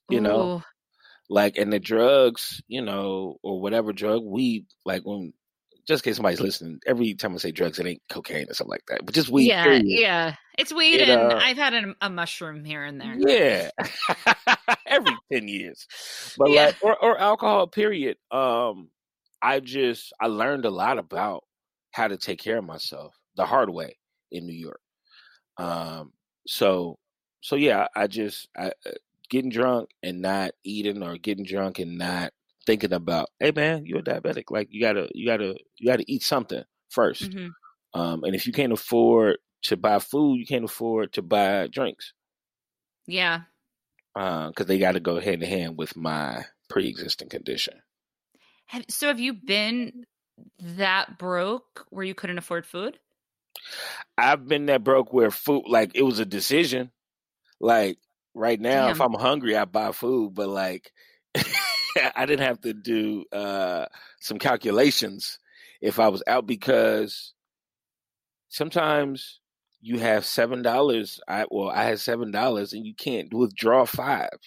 [0.09, 0.63] You know, Ooh.
[1.29, 4.65] like and the drugs, you know, or whatever drug weed.
[4.85, 5.33] Like when
[5.87, 8.71] just in case somebody's listening, every time I say drugs, it ain't cocaine or something
[8.71, 9.47] like that, but just weed.
[9.47, 9.85] yeah, period.
[9.85, 10.35] yeah.
[10.57, 13.15] It's weed It, and uh, I've had a, a mushroom here and there.
[13.17, 13.69] Yeah,
[14.87, 15.87] every ten years,
[16.37, 16.65] but Yeah.
[16.67, 17.67] like or or alcohol.
[17.67, 18.17] Period.
[18.31, 18.89] Um,
[19.41, 21.43] I just I learned a lot about
[21.91, 23.97] how to take care of myself the hard way
[24.31, 24.79] in New York.
[25.57, 26.11] Um,
[26.47, 26.97] so
[27.41, 28.91] so yeah, I just I uh,
[29.29, 32.33] getting drunk and not eating, or getting drunk and not
[32.65, 34.45] thinking about, hey man, you're a diabetic.
[34.49, 37.51] Like you gotta you gotta you gotta eat something 1st Mhm.
[37.93, 42.13] Um, and if you can't afford to buy food, you can't afford to buy drinks
[43.07, 43.43] Yeah.
[44.13, 47.81] because they got to go hand in hand with my pre-existing condition.
[48.67, 50.05] Have, so have you been
[50.59, 52.99] that broke where you couldn't afford food?
[54.17, 56.91] I've been that broke where food, like it was a decision.
[57.59, 57.97] Like
[58.33, 60.91] right now, if I'm hungry, I buy food, but like
[62.15, 63.85] I didn't have to do uh,
[64.19, 65.39] some calculations
[65.81, 67.33] if I was out because
[68.49, 69.39] sometimes
[69.81, 71.19] you have seven dollars.
[71.27, 74.37] I well, I had seven dollars, and you can't withdraw five.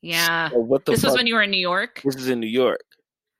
[0.00, 0.50] Yeah.
[0.50, 2.02] So what the This was when you were in New York.
[2.04, 2.84] This is in New York.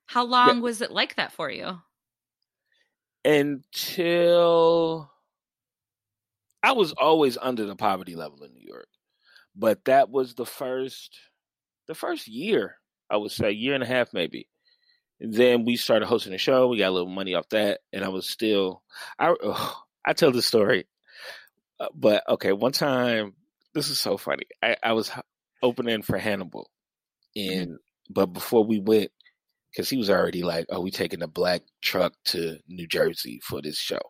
[0.06, 1.78] How long was it like that for you?
[3.26, 5.10] until
[6.62, 8.88] I was always under the poverty level in New York.
[9.54, 11.18] But that was the first
[11.86, 12.76] the first year,
[13.08, 14.48] I would say, year and a half maybe.
[15.20, 16.68] And then we started hosting a show.
[16.68, 18.82] We got a little money off that, and I was still.
[19.18, 20.86] I ugh, I tell this story,
[21.80, 22.52] uh, but okay.
[22.52, 23.34] One time,
[23.72, 24.44] this is so funny.
[24.62, 25.10] I, I was
[25.62, 26.70] opening for Hannibal,
[27.34, 27.78] and
[28.10, 29.10] but before we went,
[29.72, 33.62] because he was already like, "Oh, we taking a black truck to New Jersey for
[33.62, 34.00] this show."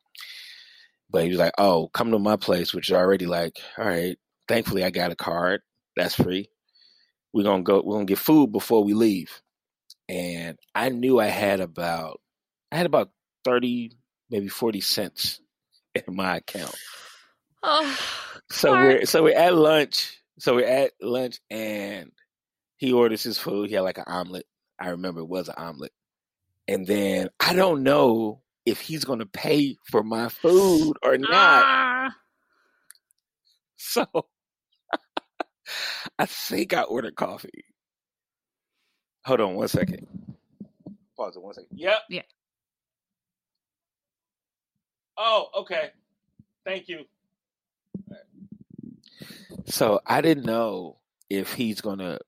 [1.10, 4.18] But he was like, "Oh, come to my place," which is already like, "All right."
[4.48, 5.62] Thankfully, I got a card
[5.96, 6.50] that's free.
[7.32, 7.82] We're gonna go.
[7.84, 9.40] We're gonna get food before we leave,
[10.08, 12.20] and I knew I had about,
[12.72, 13.10] I had about
[13.44, 13.92] thirty,
[14.30, 15.40] maybe forty cents
[15.94, 16.74] in my account.
[17.62, 17.98] Oh,
[18.50, 18.84] So Clark.
[18.84, 20.18] we're so we're at lunch.
[20.38, 22.12] So we're at lunch, and
[22.76, 23.68] he orders his food.
[23.70, 24.46] He had like an omelet.
[24.78, 25.92] I remember it was an omelet.
[26.68, 31.30] And then I don't know if he's going to pay for my food or not.
[31.32, 32.16] Ah.
[33.76, 34.06] So
[36.18, 37.64] I think I ordered coffee.
[39.24, 40.06] Hold on one second.
[41.16, 41.78] Pause it one second.
[41.78, 41.98] Yep.
[42.10, 42.22] Yeah.
[45.16, 45.90] Oh, okay.
[46.64, 47.04] Thank you.
[49.66, 50.98] So I didn't know
[51.30, 52.18] if he's gonna,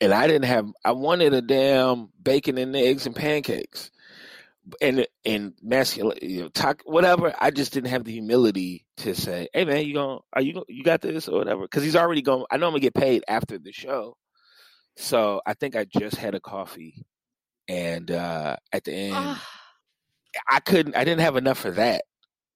[0.00, 0.66] and I didn't have.
[0.84, 3.90] I wanted a damn bacon and eggs and pancakes,
[4.80, 7.34] and and masculine, you know, talk whatever.
[7.38, 10.84] I just didn't have the humility to say, "Hey man, you going are you you
[10.84, 12.44] got this or whatever?" Because he's already going.
[12.50, 14.16] I know I'm gonna get paid after the show,
[14.96, 17.04] so I think I just had a coffee,
[17.68, 19.48] and uh at the end, Ah.
[20.48, 20.94] I couldn't.
[20.96, 22.04] I didn't have enough for that.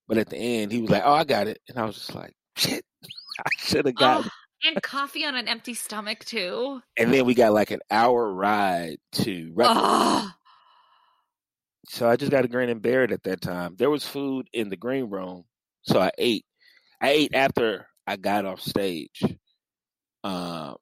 [0.06, 2.14] But at the end, he was like, "Oh, I got it," and I was just
[2.14, 2.84] like, "Shit,
[3.38, 4.68] I should have got." Oh, it.
[4.74, 6.82] and coffee on an empty stomach too.
[6.98, 9.52] And then we got like an hour ride to.
[9.54, 9.76] Rutgers.
[9.78, 10.30] Oh,
[11.88, 13.76] So I just got a grin and bear it at that time.
[13.76, 15.44] There was food in the green room,
[15.82, 16.44] so I ate.
[17.00, 19.22] I ate after I got off stage.
[20.22, 20.76] Um,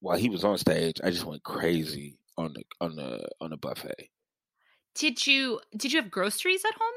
[0.00, 3.56] while he was on stage, I just went crazy on the on the on the
[3.56, 4.10] buffet.
[4.94, 6.94] did you did you have groceries at home?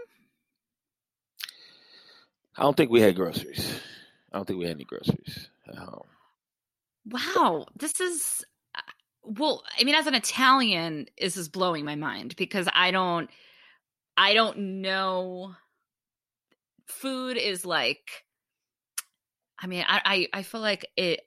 [2.57, 3.79] I don't think we had groceries.
[4.31, 6.07] I don't think we had any groceries at home.
[7.05, 8.43] Wow, this is
[8.75, 8.81] uh,
[9.23, 9.63] well.
[9.79, 13.29] I mean, as an Italian, this is blowing my mind because I don't,
[14.21, 15.55] I don't know.
[16.87, 18.23] Food is like,
[19.59, 20.01] I mean, I
[20.33, 21.21] I, I feel like it.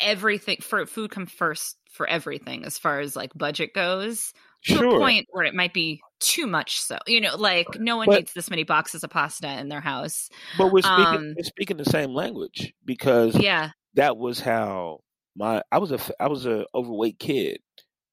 [0.00, 4.32] Everything for food comes first for everything as far as like budget goes
[4.64, 6.80] to a point where it might be too much.
[6.80, 9.82] So you know, like no one But- needs this many boxes of pasta in their
[9.82, 10.30] house.
[10.56, 15.00] but we're speaking Um, we're speaking the same language because Yeah, that was how
[15.36, 17.58] my I was a i was a overweight kid,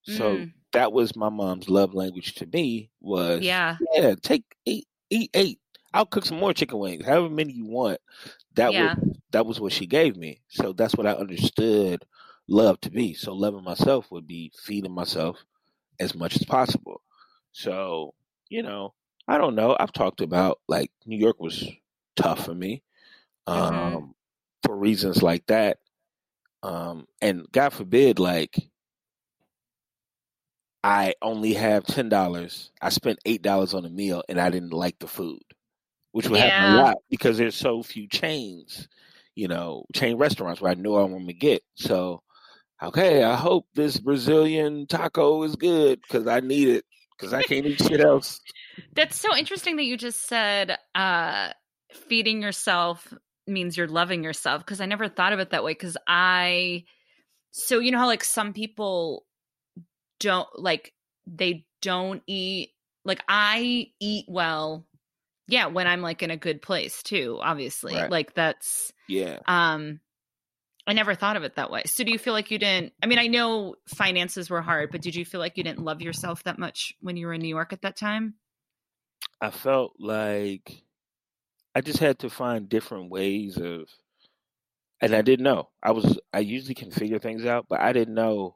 [0.03, 0.51] so Mm.
[0.73, 5.59] That was my mom's love language to me was yeah, yeah take eat eat eight
[5.93, 7.99] I'll cook some more chicken wings however many you want.
[8.55, 8.75] That Yeah.
[8.75, 8.95] was
[9.31, 10.41] that was what she gave me.
[10.49, 12.05] So that's what I understood
[12.47, 13.13] love to be.
[13.13, 15.45] So loving myself would be feeding myself
[15.99, 17.01] as much as possible.
[17.51, 18.13] So
[18.49, 18.93] you know
[19.27, 19.75] I don't know.
[19.79, 21.69] I've talked about like New York was
[22.15, 22.83] tough for me
[23.47, 24.13] um Mhm.
[24.65, 25.79] for reasons like that.
[26.63, 28.69] Um and god forbid like
[30.83, 32.71] i only have ten dollars.
[32.81, 35.41] I spent eight dollars on a meal and i didn't like the food
[36.11, 38.87] which would happen a lot because there's so few chains
[39.35, 41.63] you know chain restaurants where i know i'm gonna get.
[41.75, 42.21] So
[42.81, 46.85] okay i hope this brazilian taco is good because i need it
[47.17, 48.41] because i can't eat shit else.
[48.93, 51.49] That's so interesting that you just said uh
[52.09, 53.13] feeding yourself
[53.47, 56.85] means you're loving yourself because I never thought of it that way cuz I
[57.51, 59.25] so you know how like some people
[60.23, 60.93] don't like
[61.27, 62.71] they don't eat
[63.05, 64.85] like I eat well
[65.47, 68.09] yeah when I'm like in a good place too obviously Right.
[68.09, 69.99] like that's yeah um
[70.85, 71.83] I never thought of it that way.
[71.85, 75.01] So do you feel like you didn't I mean I know finances were hard but
[75.01, 77.47] did you feel like you didn't love yourself that much when you were in New
[77.47, 78.35] York at that time?
[79.41, 80.83] I felt like
[81.75, 83.89] I just had to find different ways of,
[85.01, 85.69] and I didn't know.
[85.81, 88.55] I was I usually can figure things out, but I didn't know.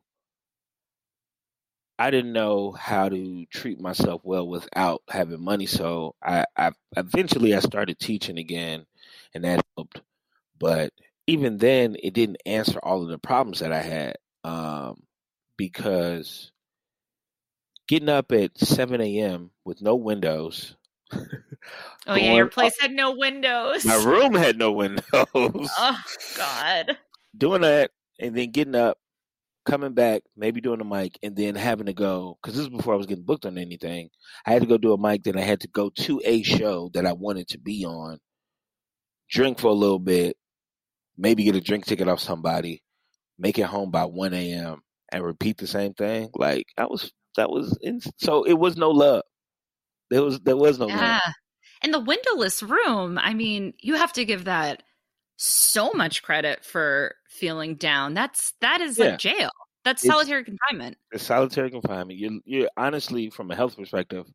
[2.00, 5.66] I didn't know how to treat myself well without having money.
[5.66, 8.86] So I, I eventually I started teaching again,
[9.34, 10.02] and that helped.
[10.60, 10.92] But
[11.26, 15.02] even then, it didn't answer all of the problems that I had um,
[15.58, 16.52] because
[17.88, 19.52] getting up at seven a.m.
[19.66, 20.76] with no windows.
[22.10, 23.84] Oh yeah, your going place had no windows.
[23.84, 25.04] My room had no windows.
[25.34, 26.02] Oh
[26.38, 26.98] God.
[27.38, 28.98] Doing that and then getting up,
[29.68, 32.94] coming back, maybe doing a mic, and then having to go because this is before
[32.94, 34.10] I was getting booked on anything.
[34.46, 36.90] I had to go do a mic, then I had to go to a show
[36.94, 38.20] that I wanted to be on,
[39.30, 40.38] drink for a little bit,
[41.18, 42.82] maybe get a drink ticket off somebody,
[43.38, 44.82] make it home by one a.m.
[45.12, 46.30] and repeat the same thing.
[46.34, 49.24] Like that was that was in, so it was no love.
[50.10, 51.20] There was there was no Yeah.
[51.24, 51.34] love.
[51.84, 54.82] And the windowless room, I mean, you have to give that
[55.38, 58.14] so much credit for feeling down.
[58.14, 59.06] That's that is Yeah.
[59.12, 59.52] like jail.
[59.84, 60.98] That's It's- solitary confinement.
[61.12, 62.20] It's solitary confinement.
[62.20, 64.26] You're you're honestly from a health perspective,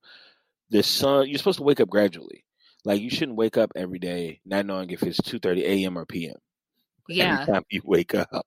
[0.71, 2.45] the sun you're supposed to wake up gradually.
[2.85, 6.07] Like you shouldn't wake up every day not knowing if it's two thirty AM or
[6.07, 6.37] PM.
[7.09, 7.41] Yeah.
[7.43, 8.47] every time you wake up.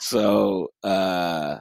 [0.00, 1.58] So, uh,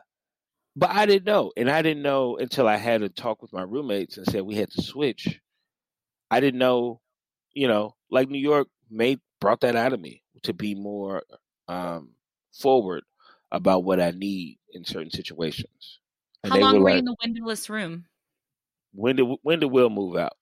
[0.76, 3.62] but I didn't know, and I didn't know until I had a talk with my
[3.62, 5.40] roommates and said we had to switch.
[6.32, 7.02] I didn't know,
[7.54, 11.24] you know, like New York made brought that out of me to be more
[11.68, 12.12] um,
[12.54, 13.04] forward
[13.52, 16.00] about what I need in certain situations.
[16.44, 18.06] And How long were like, you in the windowless room?
[18.94, 20.34] when did when did Will move out?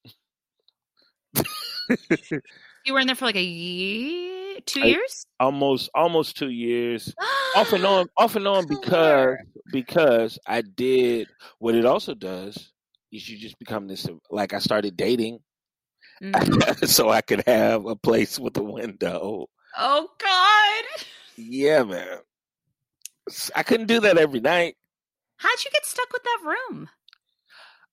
[2.85, 5.25] You were in there for like a year, two I- years?
[5.39, 7.13] almost almost two years.
[7.55, 9.37] off and on, off and on because
[9.71, 11.27] because I did
[11.59, 12.71] what it also does
[13.11, 15.39] is you just become this like I started dating
[16.21, 16.87] Mm.
[16.87, 19.47] so I could have a place with a window.
[19.77, 21.05] Oh God!
[21.37, 22.19] Yeah, man.
[23.55, 24.75] I couldn't do that every night.
[25.37, 26.89] How'd you get stuck with that room?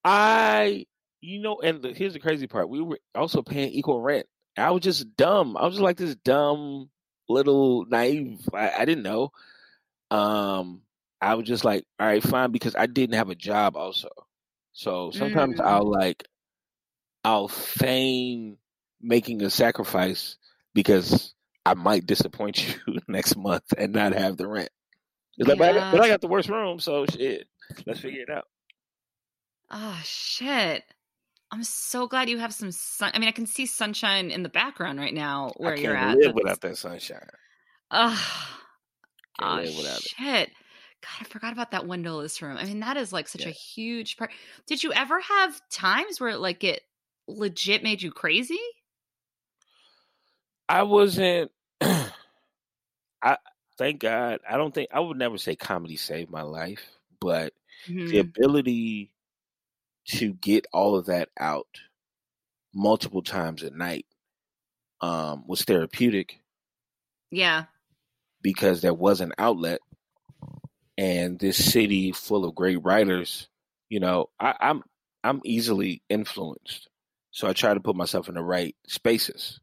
[0.04, 0.86] I
[1.20, 2.68] you know, and the, here's the crazy part.
[2.68, 4.26] We were also paying equal rent.
[4.56, 5.56] I was just dumb.
[5.56, 6.88] I was just like this dumb
[7.28, 8.40] little naive.
[8.54, 9.32] I, I didn't know.
[10.10, 10.82] Um,
[11.20, 14.08] I was just like, all right, fine, because I didn't have a job also.
[14.72, 15.64] So sometimes Mm.
[15.66, 16.24] I'll like,
[17.26, 18.56] I'll feign
[19.02, 20.36] making a sacrifice
[20.74, 24.68] because I might disappoint you next month and not have the rent.
[25.36, 27.48] It's like, but, I got, but I got the worst room, so shit.
[27.84, 28.44] Let's figure it out.
[29.72, 30.84] Oh shit!
[31.50, 33.10] I'm so glad you have some sun.
[33.12, 36.12] I mean, I can see sunshine in the background right now where I you're can't
[36.12, 36.18] at.
[36.18, 37.26] live without that sunshine.
[37.90, 38.18] Ugh.
[39.42, 39.68] Oh it.
[39.68, 40.50] shit.
[41.02, 42.56] God, I forgot about that windowless room.
[42.56, 43.48] I mean, that is like such Yeah.
[43.48, 44.30] a huge part.
[44.68, 46.82] Did you ever have times where like it
[47.28, 48.60] legit made you crazy?
[50.68, 51.50] I wasn't.
[51.80, 52.12] I
[53.78, 54.40] thank God.
[54.48, 56.82] I don't think I would never say comedy saved my life,
[57.20, 57.52] but
[57.86, 58.20] the Mhm.
[58.20, 59.12] ability
[60.08, 61.66] to get all of that out
[62.74, 64.06] multiple times a night
[65.00, 66.40] um, was therapeutic
[67.30, 67.64] Yeah.
[68.42, 69.80] because there was an outlet,
[70.98, 73.48] and this city full of great writers.
[73.88, 74.82] You know, I, I'm
[75.24, 76.88] I'm easily influenced,
[77.36, 79.60] so I try to put myself in the right spaces.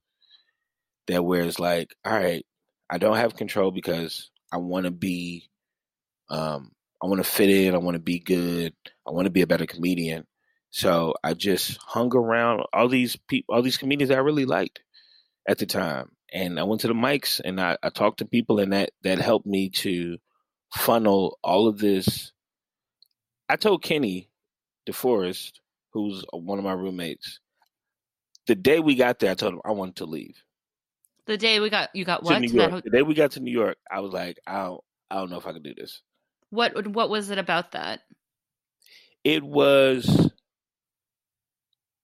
[1.07, 2.45] That where it's like, all right,
[2.87, 5.49] I don't have control because I want to be,
[6.29, 6.71] um,
[7.01, 8.75] I want to fit in, I want to be good,
[9.07, 10.27] I want to be a better comedian.
[10.69, 14.79] So I just hung around all these people, all these comedians I really liked
[15.49, 18.59] at the time, and I went to the mics and I, I talked to people,
[18.59, 20.19] and that that helped me to
[20.75, 22.33] funnel all of this.
[23.49, 24.29] I told Kenny
[24.87, 25.53] DeForest,
[25.91, 27.39] who's one of my roommates,
[28.47, 30.35] the day we got there, I told him I wanted to leave
[31.27, 32.39] The day we got you got what?
[32.39, 32.71] New To that York.
[32.71, 35.29] ho- the day we got to New York, I was like, I don't, I don't
[35.29, 36.01] know if I can do this.
[36.49, 38.01] what what was it about that?
[39.23, 40.29] It was.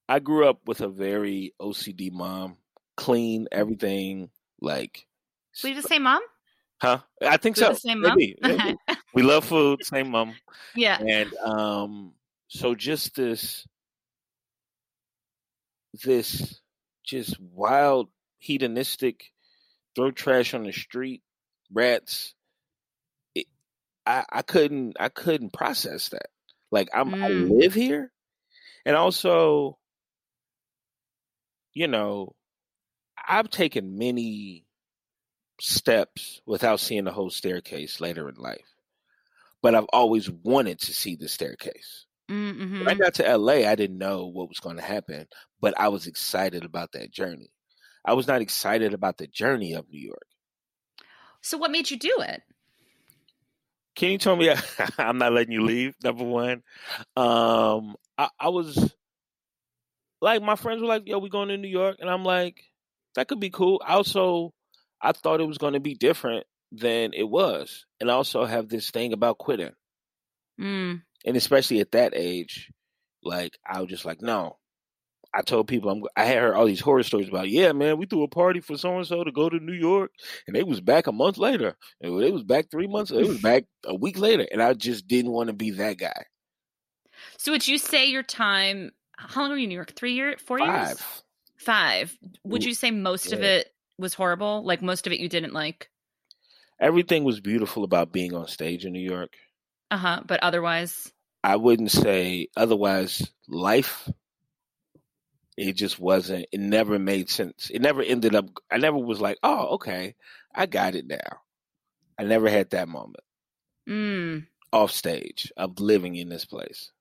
[0.07, 2.57] I grew up with a very OCD mom,
[2.97, 4.29] clean everything,
[4.61, 5.05] like.
[5.63, 6.21] We the same mom?
[6.81, 6.99] Huh?
[7.21, 7.69] I think We so.
[7.69, 8.15] the same mom?
[8.17, 8.77] Maybe, maybe.
[9.13, 10.33] we love food, same mom.
[10.75, 10.97] yeah.
[10.99, 12.13] and um
[12.47, 13.67] so just this
[16.03, 16.59] this
[17.03, 19.31] just wild hedonistic
[19.95, 21.21] throw trash on the street
[21.71, 22.33] rats.
[23.35, 23.47] It,
[24.05, 26.27] i i couldn't i couldn't process that.
[26.71, 27.49] Like i'm i Mm.
[27.59, 28.11] live here
[28.85, 29.77] and also
[31.73, 32.35] you know
[33.27, 34.65] i've taken many
[35.61, 38.65] steps without seeing the whole staircase later in life
[39.61, 42.79] but i've always wanted to see the staircase Mm-hmm.
[42.79, 45.27] when I got to LA, I didn't know what was going to happen,
[45.59, 47.51] but I was excited about that journey.
[48.05, 50.27] I was not excited about the journey of New York.
[51.41, 52.41] So what made you do it?
[53.95, 54.53] Kenny told me
[54.97, 55.95] I'm not letting you leave.
[56.03, 56.63] Number one,
[57.17, 58.93] um, I, I was
[60.21, 62.63] like, my friends were like, "Yo, we going to New York," and I'm like,
[63.15, 64.53] "That could be cool." Also,
[65.01, 68.69] I thought it was going to be different than it was, and I also have
[68.69, 69.73] this thing about quitting.
[70.59, 71.01] Mm.
[71.25, 72.71] And especially at that age,
[73.23, 74.57] like I was just like, no,
[75.33, 77.49] I told people I'm, I had heard all these horror stories about.
[77.49, 80.11] Yeah, man, we threw a party for so and so to go to New York,
[80.47, 81.75] and they was back a month later.
[82.01, 83.11] And they was back three months.
[83.11, 86.25] They was back a week later, and I just didn't want to be that guy.
[87.37, 88.91] So would you say your time?
[89.17, 89.93] How long were you in New York?
[89.95, 90.41] Three years?
[90.41, 90.87] Four Five.
[90.87, 91.03] years?
[91.57, 92.17] Five.
[92.45, 93.67] Would you say most of it
[93.97, 94.63] was horrible?
[94.63, 95.89] Like most of it you didn't like?
[96.79, 99.31] Everything was beautiful about being on stage in New York.
[99.91, 100.21] Uh huh.
[100.25, 101.11] But otherwise,
[101.43, 103.31] I wouldn't say otherwise.
[103.47, 104.07] Life,
[105.57, 106.45] it just wasn't.
[106.51, 107.71] It never made sense.
[107.73, 108.45] It never ended up.
[108.69, 110.15] I never was like, oh, okay,
[110.53, 111.41] I got it now.
[112.19, 113.23] I never had that moment
[113.89, 116.91] mm, off stage of living in this place.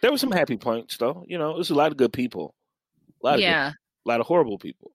[0.00, 1.24] There were some happy points though.
[1.26, 2.54] You know, it was a lot of good people.
[3.22, 3.70] A lot of good- yeah.
[3.70, 4.92] a lot of horrible people.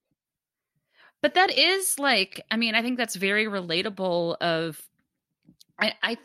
[1.20, 4.36] But that is like, I mean, I think that's very relatable.
[4.40, 4.80] Of,
[5.76, 6.16] I, I,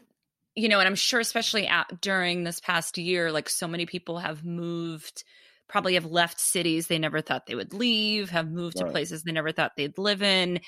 [0.55, 4.19] you know, and I'm sure, especially at, during this past year, like so many people
[4.19, 5.23] have moved,
[5.67, 9.31] probably have left cities they never thought they would leave, have moved to places they
[9.31, 10.59] never thought they'd live in.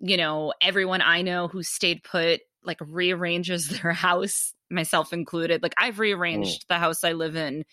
[0.00, 5.62] You know, everyone I know who stayed put, like rearranges their house, myself included.
[5.62, 7.64] Like I've rearranged the house I live in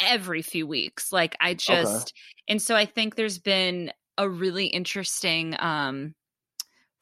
[0.00, 1.12] every few weeks.
[1.12, 2.12] Like I just,
[2.48, 6.14] and so I think there's been a really interesting um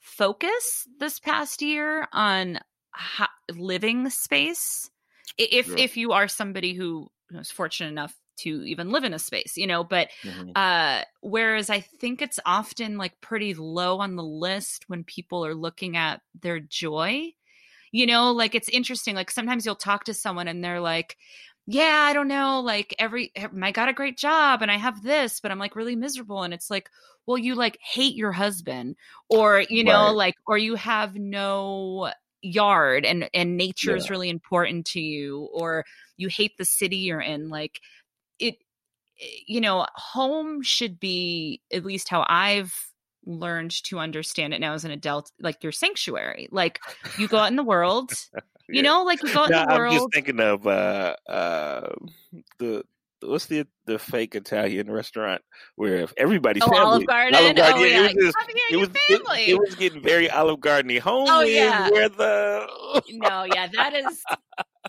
[0.01, 2.59] focus this past year on
[2.99, 4.91] ho- living space
[5.39, 5.77] if Sure.
[5.77, 9.67] if you are somebody who is fortunate enough to even live in a space you
[9.67, 10.57] know but Mhm.
[10.57, 15.55] uh whereas i think it's often like pretty low on the list when people are
[15.55, 17.33] looking at their joy
[17.93, 21.17] you know like it's interesting like sometimes you'll talk to someone and they're like
[21.67, 23.33] yeah i don't know like every
[23.63, 26.55] i got a great job and i have this but i'm like really miserable and
[26.55, 26.91] it's like
[27.27, 28.97] well you like hate your husband
[29.29, 30.13] or you know Right.
[30.13, 32.11] like or you have no
[32.43, 34.13] yard and and nature is Yeah.
[34.13, 35.85] really important to you or
[36.17, 37.81] you hate the city you're in like
[38.39, 38.57] it
[39.47, 42.75] you know home should be at least how i've
[43.27, 46.81] learned to understand it now as an adult like your sanctuary like
[47.19, 48.13] you go out in the world
[48.71, 51.95] you know like you go out in the I'm just thinking of uh, uh,
[52.59, 52.85] the
[53.23, 55.43] what's the the fake Italian restaurant
[55.77, 58.37] where if everybody's oh family, olive garden, Olive Garden, oh yeah, yeah, it was just-
[58.71, 60.99] it was it, family it was getting very Olive Gardeny.
[60.99, 61.91] home Oh, yeah.
[61.91, 64.23] where the no, yeah, that is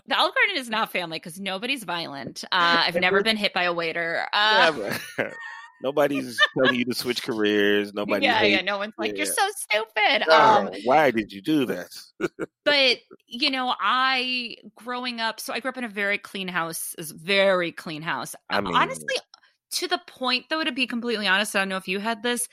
[0.06, 2.44] the Olive Garden is not family because nobody's violent.
[2.52, 4.26] Uh, I've never been hit by a waiter.
[4.32, 4.72] Uh,
[5.18, 5.32] Never.
[5.82, 7.92] Nobody's telling you to switch careers.
[7.94, 8.26] Nobody.
[8.26, 8.62] yeah, hates- yeah.
[8.62, 9.24] No one's like, yeah.
[9.24, 10.24] you're so stupid.
[10.28, 11.88] Oh, Um, why did you do that?
[12.64, 16.94] but you know, I growing up, so I grew up in a very clean house,
[16.98, 18.34] is very clean house.
[18.48, 19.16] I mean- honestly,
[19.72, 22.48] to the point though, to be completely honest, I don't know if you had this,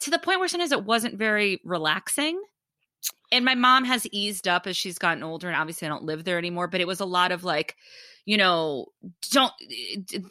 [0.00, 2.40] to the point where sometimes it wasn't very relaxing.
[3.32, 6.24] And my mom has eased up as she's gotten older, and obviously I don't live
[6.24, 6.68] there anymore.
[6.68, 7.76] But it was a lot of like,
[8.26, 8.86] you know,
[9.30, 10.22] don't th-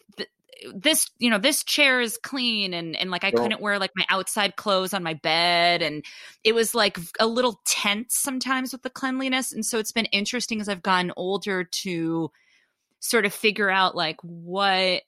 [0.73, 4.05] this, you know, this chair is clean, and and like I couldn't wear like my
[4.09, 6.03] outside clothes on my bed, and
[6.43, 9.51] it was like a little tense sometimes with the cleanliness.
[9.53, 12.31] And so it's been interesting as I've gotten older to
[12.99, 15.01] sort of figure out like what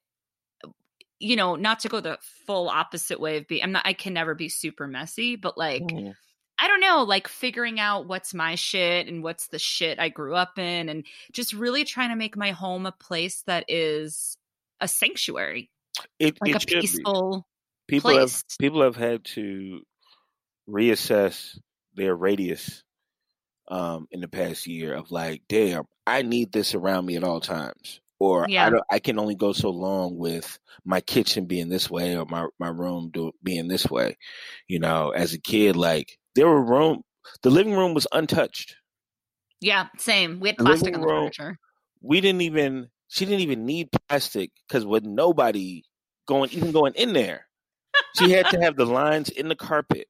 [1.20, 4.14] you know, not to go the full opposite way of being I'm not I can
[4.14, 6.16] never be super messy, but like Mm.
[6.60, 10.36] I don't know, like figuring out what's my shit and what's the shit I grew
[10.36, 14.38] up in and just really trying to make my home a place that is
[14.82, 15.70] a sanctuary,
[16.20, 16.82] It, like it a be.
[16.82, 17.48] peaceful
[17.88, 18.44] people have place.
[18.60, 19.82] people have had to
[20.70, 21.58] reassess
[21.96, 22.84] their radius
[23.68, 27.42] um in the past year of like damn i need this around me at all
[27.42, 28.68] times or Yeah.
[28.68, 32.26] I, don't, I can only go so long with my kitchen being this way or
[32.26, 34.18] my, my room do, being this way
[34.68, 37.02] you know as a kid like there were room
[37.42, 38.76] the living room was untouched
[39.62, 40.40] Yeah, same.
[40.40, 41.58] We had plastic on the room- furniture.
[42.02, 45.84] we didn't even she didn't even need plastic because with nobody
[46.28, 47.46] going even going in there
[48.18, 50.08] she had to have the lines in the carpet.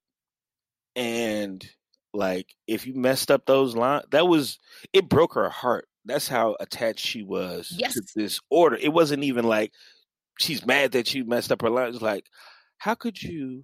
[0.95, 1.67] And
[2.13, 4.59] like if you messed up those lines that was
[4.93, 5.87] it broke her heart.
[6.05, 7.93] That's how attached she was Yes.
[7.93, 8.75] to this order.
[8.75, 9.71] It wasn't even like
[10.39, 12.25] she's mad that you messed up her lines like
[12.77, 13.63] how could you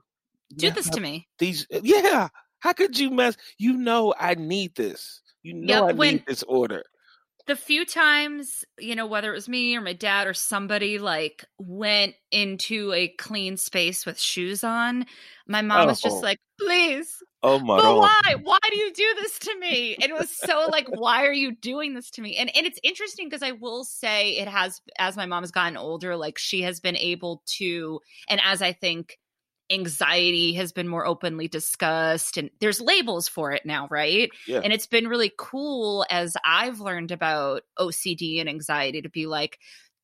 [0.55, 1.27] Do this to me.
[1.37, 2.29] these uh, yeah
[2.59, 5.21] how could you mess you know i need this.
[5.43, 6.83] You know Yeah, i when- need this order
[7.49, 11.43] the few times you know whether it was me or my dad or somebody like
[11.57, 15.05] went into a clean space with shoes on
[15.47, 16.09] my mom was Oh.
[16.09, 17.97] just like please oh my but god.
[17.97, 18.35] why?
[18.43, 19.95] Why do you do this to me?
[19.99, 22.35] It was so like why are you doing this to me?
[22.37, 25.77] And and it's interesting because i will say it has as my mom has gotten
[25.77, 29.17] older like she has been able to and as i think
[29.71, 34.61] anxiety has been more openly discussed and there's labels for it now right Yeah.
[34.63, 39.59] and it's been really cool as i've learned about ocd and anxiety to be like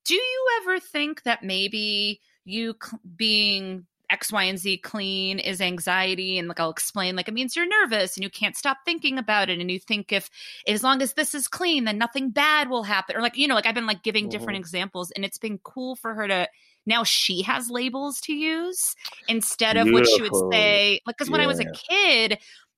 [0.05, 5.59] do you ever think that maybe you cl- being X, Y, and Z clean is
[5.61, 6.38] anxiety.
[6.38, 9.49] And like I'll explain, like it means you're nervous and you can't stop thinking about
[9.49, 9.57] it.
[9.59, 10.30] And you think if
[10.68, 13.16] as long as this is clean, then nothing bad will happen.
[13.16, 14.59] Or like, you know, like I've been like giving different Mhm.
[14.59, 16.47] examples and it's been cool for her to
[16.86, 18.95] now she has labels to use
[19.27, 20.51] instead of what she would Beautiful.
[20.51, 20.99] say.
[21.05, 22.38] Like, because when I was a kid,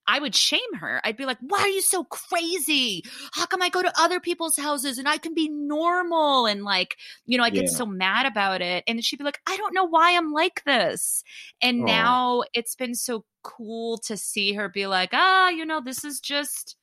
[0.09, 1.01] I would shame her.
[1.03, 3.03] I'd be like, why are you so crazy?
[3.33, 6.45] How come I go to other people's houses and I can be normal?
[6.45, 6.95] And like,
[7.25, 7.71] you know, I get Yeah.
[7.71, 8.85] so mad about it.
[8.87, 11.23] And she'd be like, I don't know why I'm like this.
[11.61, 16.05] And now it's been so cool to see her be like, ah, you know, this
[16.05, 16.77] is just,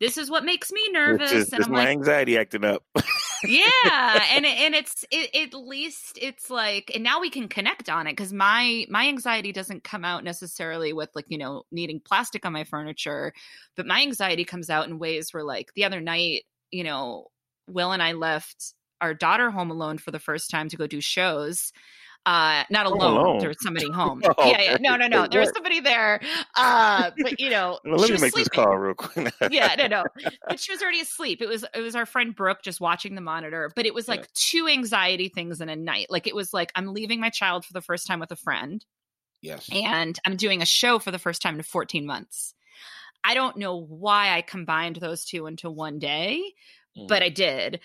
[0.00, 1.30] this is what makes me nervous.
[1.30, 2.82] Just, and I'm my like, anxiety acting up.
[3.46, 7.88] yeah and it- and it's it, at least it's like and now we can connect
[7.88, 12.00] on it because my my anxiety doesn't come out necessarily with like you know needing
[12.00, 13.32] plastic on my furniture
[13.76, 17.26] but my anxiety comes out in ways where like the other night you know
[17.68, 21.00] will and i left our daughter home alone for the first time to go do
[21.00, 21.72] shows
[22.26, 23.38] uh not alone, alone?
[23.38, 26.20] there was somebody home Oh, yeah yeah no no no there was somebody there
[26.56, 29.32] uh but you know Well, let me make this call real quick.
[29.50, 30.04] yeah, no, no.
[30.48, 31.42] But she was already asleep.
[31.42, 33.70] It was it was our friend Brooke just watching the monitor.
[33.76, 34.26] But it was like Yeah.
[34.34, 36.06] two anxiety things in a night.
[36.08, 38.84] Like it was like I'm leaving my child for the first time with a friend,
[39.42, 39.68] yes.
[39.72, 42.54] and I'm doing a show for the first time in 14 months.
[43.22, 46.42] I don't know why I combined those two into one day,
[47.08, 47.26] but Mm.
[47.26, 47.80] I did.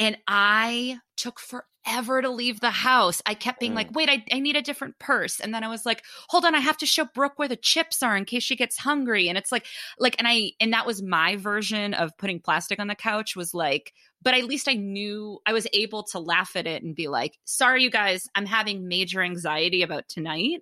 [0.00, 1.64] And I took forever
[1.96, 3.20] to leave the house.
[3.26, 3.76] I kept being Mm.
[3.76, 5.40] like, wait, I, I need a different purse.
[5.40, 8.02] And then I was like, hold on, I have to show Brooke where the chips
[8.02, 9.28] are in case she gets hungry.
[9.28, 9.66] And it's like,
[9.98, 13.54] like, and I, and that was my version of putting plastic on the couch was
[13.54, 17.08] like, but at least I knew I was able to laugh at it and be
[17.08, 20.60] like, sorry, you guys, I'm having major anxiety about tonight.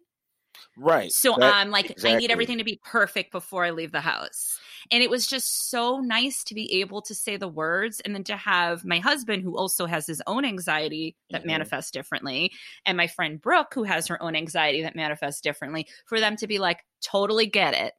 [0.76, 1.10] right.
[1.12, 4.58] So That- I'm like, I need everything to be perfect before I leave the house.
[4.90, 8.24] And it was just so nice to be able to say the words and then
[8.24, 11.46] to have my husband, who also has his own anxiety that Mhm.
[11.46, 12.52] manifests differently,
[12.84, 16.46] and my friend Brooke, who has her own anxiety that manifests differently, for them to
[16.46, 17.94] be like, totally get it.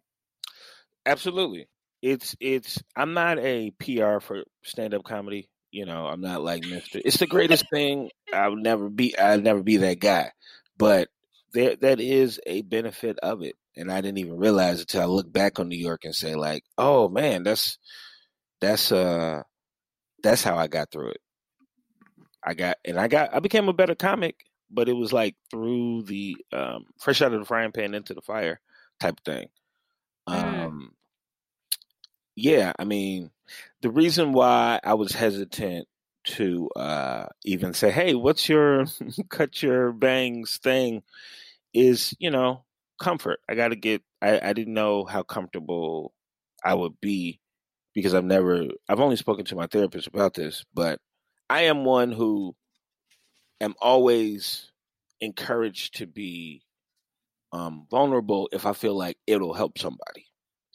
[1.05, 1.67] Absolutely.
[2.01, 5.49] It's it's I'm not a PR for stand up comedy.
[5.71, 7.01] You know, I'm not like Mr.
[7.03, 8.09] It's the greatest thing.
[8.33, 10.31] I'll never be I'll never be that guy.
[10.77, 11.09] But
[11.53, 13.55] there that is a benefit of it.
[13.78, 16.63] And I didn't even realize until I look back on New York and say like,
[16.78, 17.78] oh man, that's
[18.59, 19.43] that's uh
[20.23, 21.21] that's how I got through it.
[22.43, 26.03] I got and I got I became a better comic, but it was like through
[26.03, 28.59] the um fresh out of the frying pan into the fire
[28.99, 29.47] type thing.
[30.28, 30.65] Mm.
[30.65, 30.91] Um
[32.36, 33.32] yeah, I mean,
[33.82, 35.88] the reason why I was hesitant
[36.25, 38.86] to uh even say, "Hey, what's your
[39.30, 41.03] cut your bangs thing?"
[41.73, 42.63] is, you know,
[43.00, 43.39] comfort.
[43.50, 46.14] I got to get I I didn't know how comfortable
[46.64, 47.39] I would be
[47.93, 51.00] because I've never I've only spoken to my therapist about this, but
[51.50, 52.56] I am one who
[53.62, 54.72] am always
[55.22, 56.64] encouraged to be
[57.52, 60.26] um vulnerable if I feel like it'll help somebody.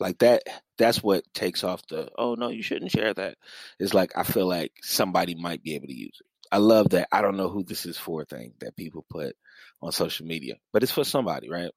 [0.01, 0.43] Like that
[0.79, 3.37] that's what takes off the oh no, you shouldn't share that.
[3.79, 6.27] It's like I feel like somebody might be able to use it.
[6.51, 9.37] I love that I don't know who this is for thing that people put
[9.81, 11.71] on social media, but it's for somebody, right?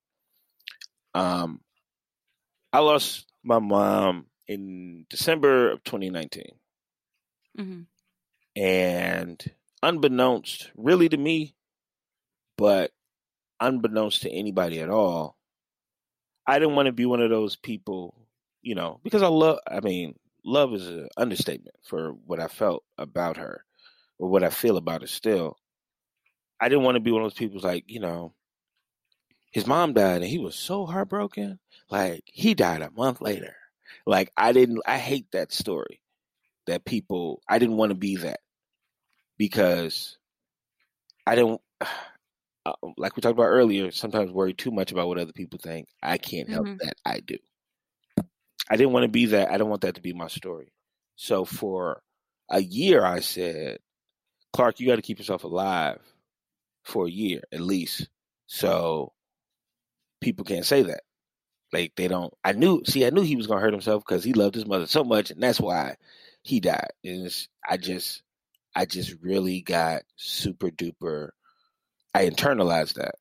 [1.15, 1.61] Um
[2.73, 6.43] I lost my mom in December of 2019
[7.57, 7.81] Mm-hmm.
[8.61, 9.51] and
[9.81, 11.55] unbeknownst really to me
[12.57, 12.91] but
[13.61, 15.37] unbeknownst to anybody at all
[16.47, 18.13] i didn't want to be one of those people
[18.61, 22.83] you know because i love i mean love is an understatement for what i felt
[22.97, 23.63] about her
[24.19, 25.55] or what i feel about her still
[26.59, 28.33] i didn't want to be one of those people like you know
[29.55, 31.59] his mom died and he was so heartbroken.
[31.89, 33.55] Like he died a month later.
[34.05, 36.01] Like i didn't i hate that story
[36.67, 38.41] that people I didn't want to be that
[39.37, 40.17] because
[41.25, 41.61] I don't
[42.65, 45.87] uh, like we talked about earlier sometimes worry too much about what other people think.
[46.03, 46.79] I can't help Mhm.
[46.79, 47.37] that I do.
[48.69, 49.51] I didn't want to be that.
[49.51, 50.73] I don't want that to be my story.
[51.15, 52.01] So for
[52.49, 53.79] a year I said
[54.51, 56.01] Clark you got to keep yourself alive
[56.83, 58.09] for a year at least.
[58.47, 59.13] So
[60.21, 61.01] people can't say that
[61.73, 64.33] like they don't I knew see I knew he was to hurt himself cuz he
[64.33, 65.95] loved his mother so much and that's why
[66.45, 66.91] he died.
[67.03, 67.29] And
[67.67, 68.21] I just,
[68.75, 71.29] I just really got super duper.
[72.13, 73.15] I internalized that,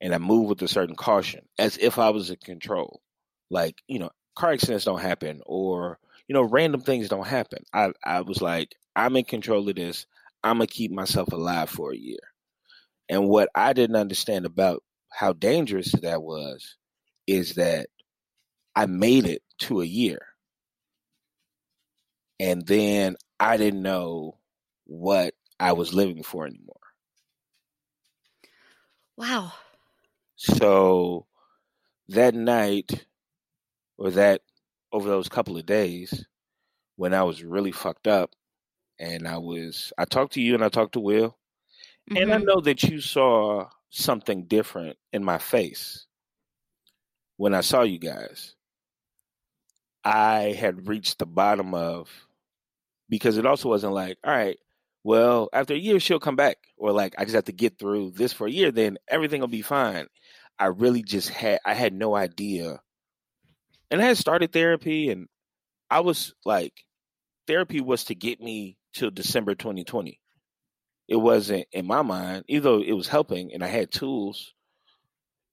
[0.00, 3.02] and I moved with a certain caution, as if I was in control.
[3.50, 7.64] Like you know, car accidents don't happen, or you know, random things don't happen.
[7.72, 10.06] I, I was like, I'm in control of this.
[10.42, 12.18] I'm gonna keep myself alive for a year.
[13.10, 14.82] And what I didn't understand about
[15.16, 16.76] how dangerous that was
[17.26, 17.86] is that
[18.74, 20.20] I made it to a year
[22.38, 24.36] and then I didn't know
[24.84, 26.76] what I was living for anymore.
[29.16, 29.54] Wow.
[30.34, 31.24] So
[32.08, 33.06] that night
[33.96, 34.42] or that
[34.92, 36.26] over those couple of days
[36.96, 38.34] when I was really fucked up
[38.98, 41.38] and I was I talked to you and I talked to Will
[42.10, 42.18] mm-hmm.
[42.18, 42.44] and I mm-hmm.
[42.44, 46.06] know that you saw something different in my face
[47.36, 48.54] when I saw you guys.
[50.04, 52.08] I had reached the bottom of
[53.08, 54.58] because it also wasn't like, all right,
[55.02, 58.12] well, after a year she'll come back or like I just have to get through
[58.12, 60.06] this for a year then everything will be fine.
[60.58, 62.80] I really just had I had no idea.
[63.90, 65.28] And I had started therapy and
[65.90, 66.72] I was like
[67.46, 70.20] therapy was to get me till December 2020.
[71.08, 74.52] It wasn't in my mind, even though it was helping and I had tools,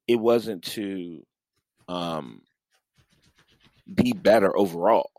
[0.08, 1.24] it wasn't to
[1.88, 2.42] um
[3.92, 5.12] be better overall.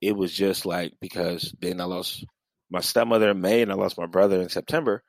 [0.00, 2.24] It was just like because then I lost
[2.70, 5.02] my stepmother in May and I lost my brother in September.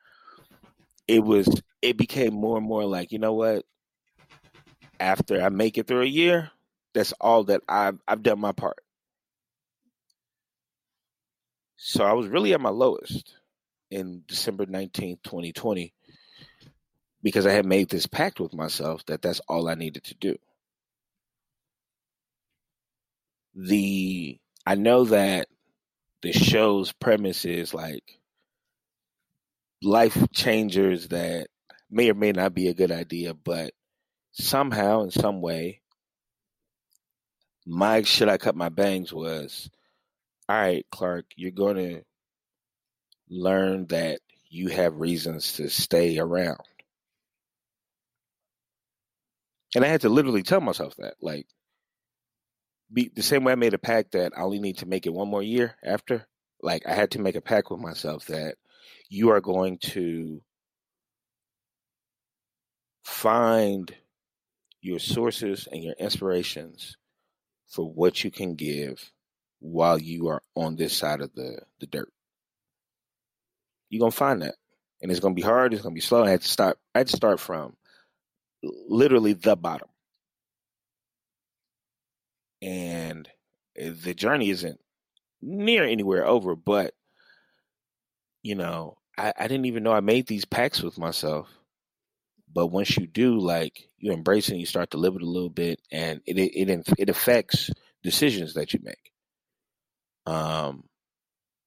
[1.06, 1.48] It was
[1.82, 3.64] it became more and more like, you know what?
[5.00, 6.50] After I make it through a year,
[6.94, 8.78] that's all that I've I've done my part.
[11.76, 13.34] So I was really at my lowest
[13.92, 15.92] in December 19th, 2020
[17.22, 20.36] because I had made this pact with myself that that's all I needed to do.
[23.54, 25.46] The I know that
[26.22, 28.18] the show's premise is like
[29.82, 31.48] life changers that
[31.90, 33.72] may or may not be a good idea, but
[34.32, 35.80] somehow in some way
[37.66, 39.70] my should I cut my bangs was
[40.48, 42.02] all right, Clark, you're going to
[43.32, 46.60] learn that you have reasons to stay around.
[49.74, 51.14] And I had to literally tell myself that.
[51.22, 51.46] Like,
[52.92, 55.14] be the same way I made a pact that I only need to make it
[55.14, 56.26] one more year after.
[56.60, 58.56] Like, I had to make a pact with myself that
[59.08, 60.42] you are going to
[63.04, 63.94] find
[64.82, 66.96] your sources and your inspirations
[67.68, 69.10] for what you can give
[69.60, 72.12] while you are on this side of the, the dirt.
[73.92, 74.54] You're gonna find that.
[75.02, 76.24] And it's gonna be hard, it's gonna be slow.
[76.24, 77.76] I had to start I had to start from
[78.62, 79.88] literally the bottom.
[82.62, 83.28] And
[83.76, 84.80] the journey isn't
[85.42, 86.94] near anywhere over, but
[88.42, 91.48] you know, I, I didn't even know I made these pacts with myself.
[92.54, 95.28] But once you do, like you embrace it, and you start to live it a
[95.28, 97.70] little bit, and it it it, it affects
[98.02, 99.12] decisions that you make.
[100.26, 100.84] Um,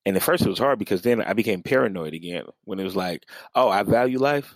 [0.06, 2.96] and at first it was hard because then I became paranoid again when it was
[2.96, 3.24] like,
[3.56, 4.56] oh, I value life.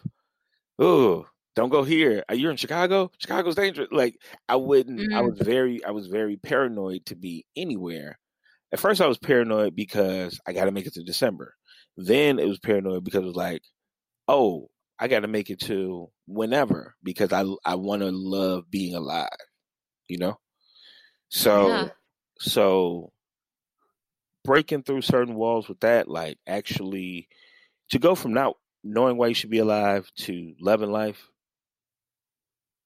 [0.78, 1.26] Oh,
[1.56, 2.24] don't go here.
[2.30, 3.12] Are You're in Chicago.
[3.18, 3.90] Chicago's dangerous.
[3.92, 4.16] Like
[4.48, 5.00] I wouldn't.
[5.00, 5.18] Mm-hmm.
[5.18, 5.84] I was very.
[5.84, 8.18] I was very paranoid to be anywhere.
[8.72, 11.56] At first, I was paranoid because I got to make it to December.
[11.98, 13.62] Then it was paranoid because it was like,
[14.28, 14.70] oh,
[15.00, 19.28] I got to make it to whenever because I I want to love being alive.
[20.08, 20.40] You know.
[21.30, 21.88] So yeah.
[22.38, 23.12] so
[24.44, 27.28] breaking through certain walls with that, like actually
[27.92, 31.30] to go from not knowing why you should be alive to loving life,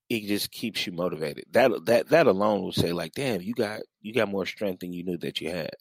[0.09, 1.45] it just keeps you motivated.
[1.51, 4.93] That that that alone will say like, damn, you got you got more strength than
[4.93, 5.71] you knew that you had.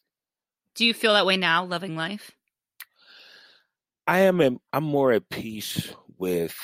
[0.75, 2.31] Do you feel that way now, loving life?
[4.07, 4.41] I am.
[4.41, 6.55] In, I'm more at peace with.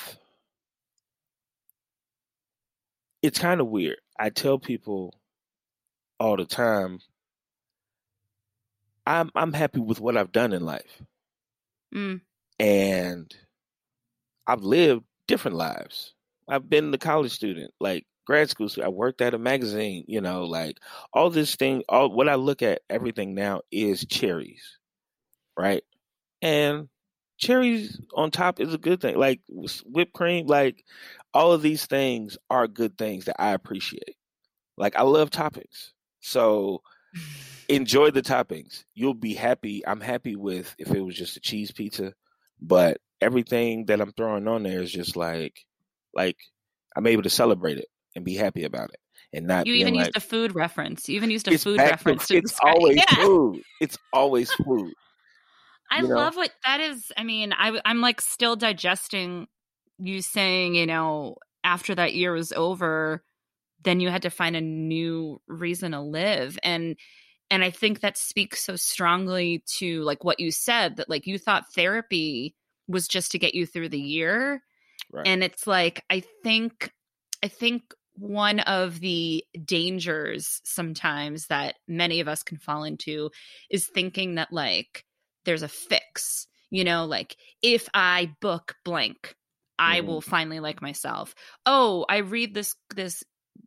[3.22, 3.98] It's kind of weird.
[4.18, 5.14] I tell people
[6.18, 7.00] all the time
[9.06, 11.02] I'm I'm happy with what I've done in life.
[11.94, 12.20] Mm.
[12.58, 13.34] And
[14.46, 16.14] I've lived different lives.
[16.48, 18.68] I've been the college student, like grad school.
[18.82, 20.78] I worked at a magazine, you know, like
[21.12, 24.78] all this thing, all what I look at everything now is cherries.
[25.56, 25.82] Right?
[26.42, 26.88] And
[27.38, 29.16] cherries on top is a good thing.
[29.16, 30.84] Like whipped cream, like
[31.32, 34.16] all of these things are good things that I appreciate.
[34.76, 35.92] Like I love toppings.
[36.20, 36.82] So
[37.68, 38.84] enjoy the toppings.
[38.94, 39.86] You'll be happy.
[39.86, 42.14] I'm happy with if it was just a cheese pizza,
[42.60, 45.64] but everything that I'm throwing on there is just like,
[46.14, 46.36] like
[46.96, 47.86] I'm able to celebrate it
[48.16, 49.00] and be happy about it.
[49.32, 51.08] And not you even like, used a food reference.
[51.08, 52.26] You even used a food reference.
[52.28, 53.14] To, it's always yeah.
[53.14, 53.62] food.
[53.80, 54.92] It's always food.
[55.90, 57.10] I love what that is.
[57.16, 59.48] I mean, I, I'm like still digesting
[59.98, 63.22] you saying, you know, after that year was over,
[63.82, 66.58] then you had to find a new reason to live.
[66.62, 66.96] And
[67.50, 71.38] and i think that speaks so strongly to like what you said that like you
[71.38, 72.54] thought therapy
[72.88, 74.62] was just to get you through the year
[75.12, 75.26] right.
[75.26, 76.92] and it's like i think
[77.42, 77.82] i think
[78.14, 83.30] one of the dangers sometimes that many of us can fall into
[83.70, 85.04] is thinking that like
[85.44, 89.34] there's a fix you know like if i book blank
[89.82, 90.08] I mm-hmm.
[90.08, 91.34] will finally like myself.
[91.64, 93.24] Oh, I read this this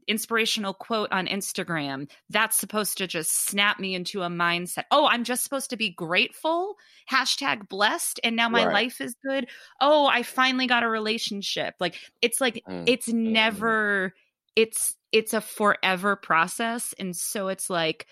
[0.07, 2.09] inspirational quote on Instagram.
[2.29, 4.83] That's supposed to just snap me into a mindset.
[4.91, 6.75] Oh, I'm just supposed to be grateful.
[7.09, 8.19] Hashtag blessed.
[8.23, 8.65] And now my Right.
[8.65, 9.47] life is good.
[9.79, 11.75] Oh, I finally got a relationship.
[11.79, 13.73] Like it's like Mm, it's mm, mm.
[13.73, 14.13] never
[14.55, 16.93] it's it's a forever process.
[16.99, 18.07] And so it's like,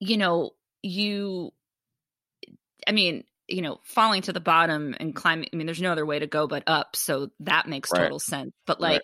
[0.00, 1.52] you know, you
[2.86, 5.48] I mean, you know, falling to the bottom and climbing.
[5.52, 6.96] I mean, there's no other way to go but up.
[6.96, 7.92] So that makes Right.
[7.92, 8.52] total sense.
[8.66, 9.02] But Right.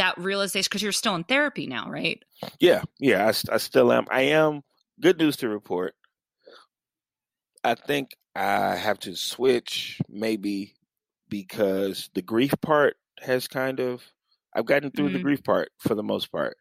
[0.00, 2.22] That realization, because you're still in therapy now, right?
[2.58, 4.06] Yeah, yeah, I, I still am.
[4.10, 4.62] I am.
[5.00, 5.94] Good news to report.
[7.64, 10.74] I think I have to switch maybe
[11.28, 14.02] because the grief part has kind of
[14.54, 15.22] I've gotten through the Mm.
[15.22, 16.56] grief part for the most part.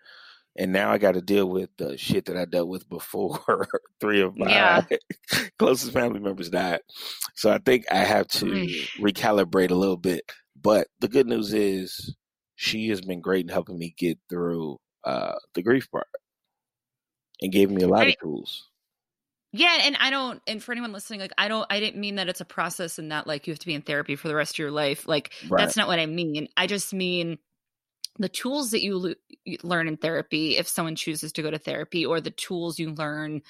[0.57, 3.67] And now I got to deal with the shit that I dealt with before
[4.01, 4.81] three of my Yeah.
[5.59, 6.81] closest family members died.
[7.35, 8.45] So I think I have to
[8.99, 10.29] recalibrate a little bit.
[10.61, 12.15] But the good news is
[12.61, 16.07] she has been great in helping me get through uh, the grief part
[17.41, 18.67] and gave me a lot I- of tools.
[19.53, 20.41] Yeah, and I don't.
[20.45, 21.65] And for anyone listening, like I don't.
[21.71, 23.81] I didn't mean that it's a process and that like you have to be in
[23.81, 25.07] therapy for the rest of your life.
[25.07, 25.61] Like Right.
[25.61, 26.49] that's not what I mean.
[26.57, 27.39] I just mean
[28.19, 29.13] the tools that you, lo-
[29.45, 32.91] you learn in therapy if someone chooses to go to therapy or the tools you
[32.91, 33.41] learn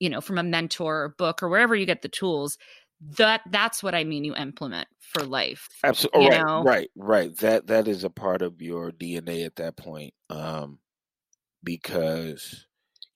[0.00, 2.58] you know from a mentor or book or wherever you get the tools
[3.00, 6.24] that that's what i mean you implement for life Absolutely.
[6.24, 6.62] you right, know?
[6.62, 7.36] right, right.
[7.38, 10.12] That that is a part of your DNA at that point.
[10.28, 10.78] Um,
[11.64, 12.66] because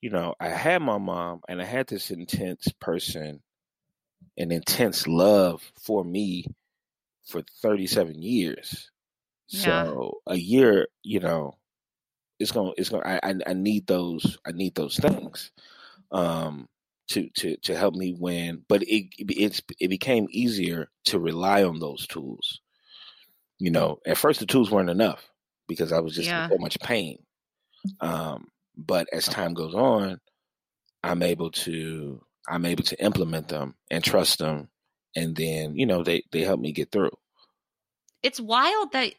[0.01, 3.43] you know, I had my mom and I had this intense person,
[4.37, 6.45] an intense love for me
[7.25, 8.91] for 37 years.
[9.49, 9.85] Yeah.
[9.85, 11.55] So a year, you know,
[12.39, 15.53] it's gonna it's gonna I, I I need those I need those things.
[16.11, 16.69] Um
[17.09, 21.81] to to to help me win, but it it's it became easier to rely on
[21.81, 22.61] those tools.
[23.59, 25.31] You know, at first the tools weren't enough
[25.69, 26.37] because I was just Yeah.
[26.37, 27.25] in so much pain.
[28.01, 30.21] Um, but as time goes on,
[31.05, 34.71] I'm able to I'm able to implement them and trust them,
[35.17, 37.13] and then you know they they help me get through.
[38.23, 39.15] it's wild that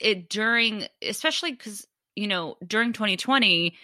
[0.00, 1.86] it during especially because
[2.16, 3.76] you know during 2020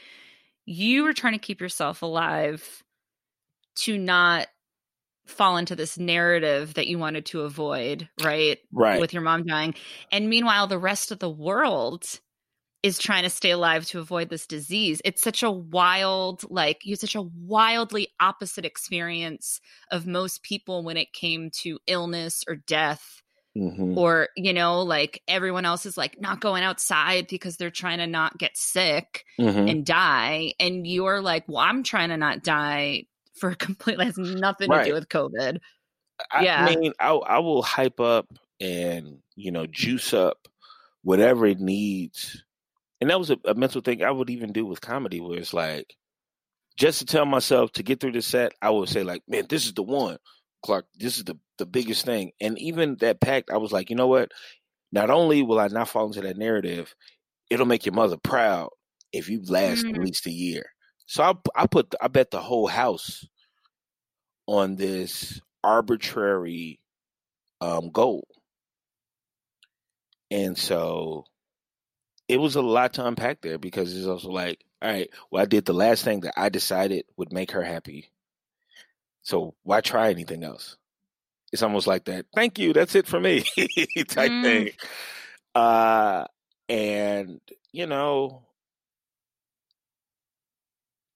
[0.67, 2.83] you were trying to keep yourself alive
[3.81, 4.49] to not
[5.27, 9.05] fall into this narrative that you wanted to avoid right Right.
[9.05, 9.75] with your mom dying.
[10.13, 12.21] And meanwhile the rest of the world
[12.83, 15.03] is trying to stay alive to avoid this disease.
[15.05, 19.61] It's such a wild like you such a wildly opposite experience
[19.91, 23.23] of most people when it came to illness or death
[23.55, 27.99] hmm or you know like everyone else is like not going outside because they're trying
[27.99, 30.55] to not get sick hmm and die.
[30.61, 33.05] And you're like well i'm trying to not die
[33.41, 35.59] for a completely has nothing to do with covid
[36.31, 36.65] I Yeah.
[36.65, 38.27] mean, I I will hype up
[38.61, 40.49] and you know juice up
[41.03, 42.45] whatever it needs,
[43.01, 45.55] and that was a, a mental thing I would even do with comedy, where it's
[45.55, 45.97] like
[46.77, 49.67] just to tell myself to get through the set, I would say like, man, this
[49.67, 50.19] is the one,
[50.65, 50.87] Clark.
[50.95, 54.09] This is the the biggest thing, and even that pact, I was like, you know
[54.09, 54.31] what?
[54.93, 56.95] Not only will I not fall into that narrative,
[57.51, 58.71] it'll make your mother proud
[59.13, 60.05] if you last at Mm.
[60.05, 60.67] least a year.
[61.11, 63.27] So I I put I bet the whole house
[64.47, 66.79] on this arbitrary
[67.61, 68.29] um, goal.
[70.31, 71.25] And so
[72.29, 75.47] it was a lot to unpack there because it's also like, all right, well, I
[75.47, 78.13] did the last thing that I decided would make her happy.
[79.23, 80.77] So why try anything else?
[81.53, 82.27] It's almost like that.
[82.37, 82.73] Thank you.
[82.73, 83.41] That's it for me
[84.07, 84.43] type Mm.
[84.45, 84.71] thing.
[85.57, 86.27] Uh,
[86.69, 87.41] and
[87.73, 88.45] you know,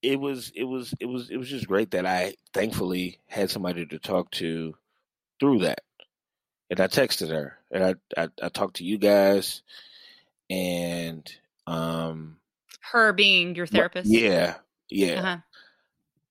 [0.05, 3.86] it was it was it was it was just great that I thankfully had somebody
[3.86, 4.74] to talk to
[5.40, 5.80] through that.
[6.70, 9.62] And I texted her and I I, I talked to you guys
[10.50, 11.30] and
[11.66, 12.36] um
[12.92, 14.57] her being your therapist yeah
[14.90, 15.36] yeah uh-huh.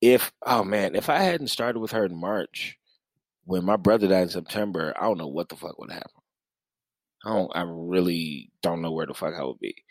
[0.01, 2.77] if oh man if I hadn't started with her in March
[3.45, 6.11] when my brother died in September I don't know what the fuck would happen
[7.25, 9.83] I don't I really don't know where the fuck I would be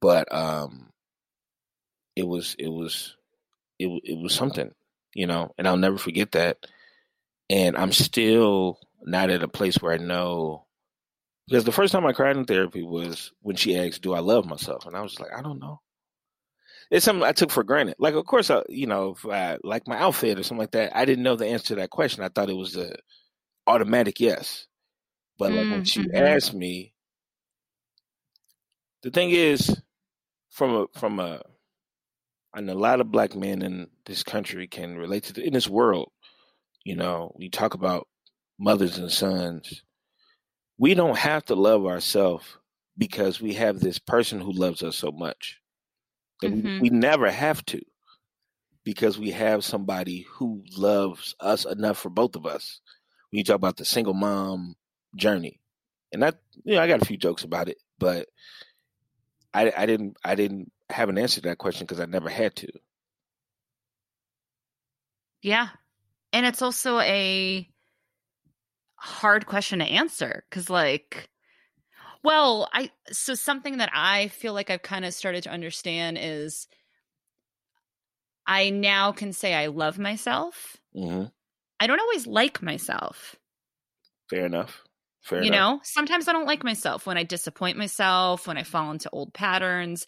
[0.00, 0.91] but um
[2.16, 3.16] it was it was
[3.78, 4.72] it it was something
[5.14, 6.58] you know and I'll never forget that
[7.50, 10.66] and I'm still not at a place where I know
[11.48, 14.46] because the first time I cried in therapy was when she asked, "Do I love
[14.46, 15.80] myself?" and I was like, "I don't know."
[16.90, 17.96] It's something I took for granted.
[17.98, 20.94] Like, of course, I, you know, if I like my outfit or something like that,
[20.96, 22.22] I didn't know the answer to that question.
[22.22, 22.94] I thought it was a
[23.66, 24.66] automatic yes.
[25.38, 26.12] But like when Mm, she mhm.
[26.14, 26.94] asked me,
[29.02, 29.80] the thing is,
[30.50, 31.42] from a from a,
[32.54, 35.68] and a lot of black men in this country can relate to the, in this
[35.68, 36.12] world.
[36.84, 38.08] You know, we talk about
[38.58, 39.84] mothers and sons.
[40.78, 42.58] we don't have to love ourselves
[42.98, 45.60] because we have this person who loves us so much.
[46.42, 46.62] That Mhm.
[46.78, 47.82] we, we never have to
[48.84, 52.80] because we have somebody who loves us enough for both of us.
[53.30, 54.76] When you talk about the single mom
[55.16, 55.60] journey,
[56.12, 58.28] and that you know, I got a few jokes about it, but
[59.54, 62.56] I, I didn't I didn't have an answer to that question because I never had
[62.56, 62.68] to.
[65.42, 65.68] Yeah.
[66.32, 67.68] And it's also a
[68.94, 71.28] hard question to answer because, like,
[72.22, 76.68] well, I, so something that I feel like I've kind of started to understand is
[78.46, 80.76] I now can say I love myself.
[80.94, 81.24] hmm
[81.80, 83.34] I don't always like myself.
[84.30, 84.82] Fair enough.
[85.22, 85.56] Fair you enough.
[85.56, 89.32] know, sometimes I don't like myself when I disappoint myself, when I fall into old
[89.32, 90.06] patterns.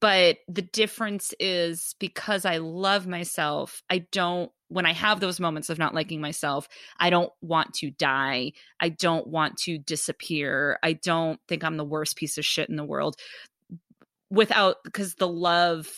[0.00, 5.70] But the difference is because I love myself, I don't, when I have those moments
[5.70, 8.52] of not liking myself, I don't want to die.
[8.80, 10.78] I don't want to disappear.
[10.82, 13.14] I don't think I'm the worst piece of shit in the world
[14.30, 15.88] without, because the love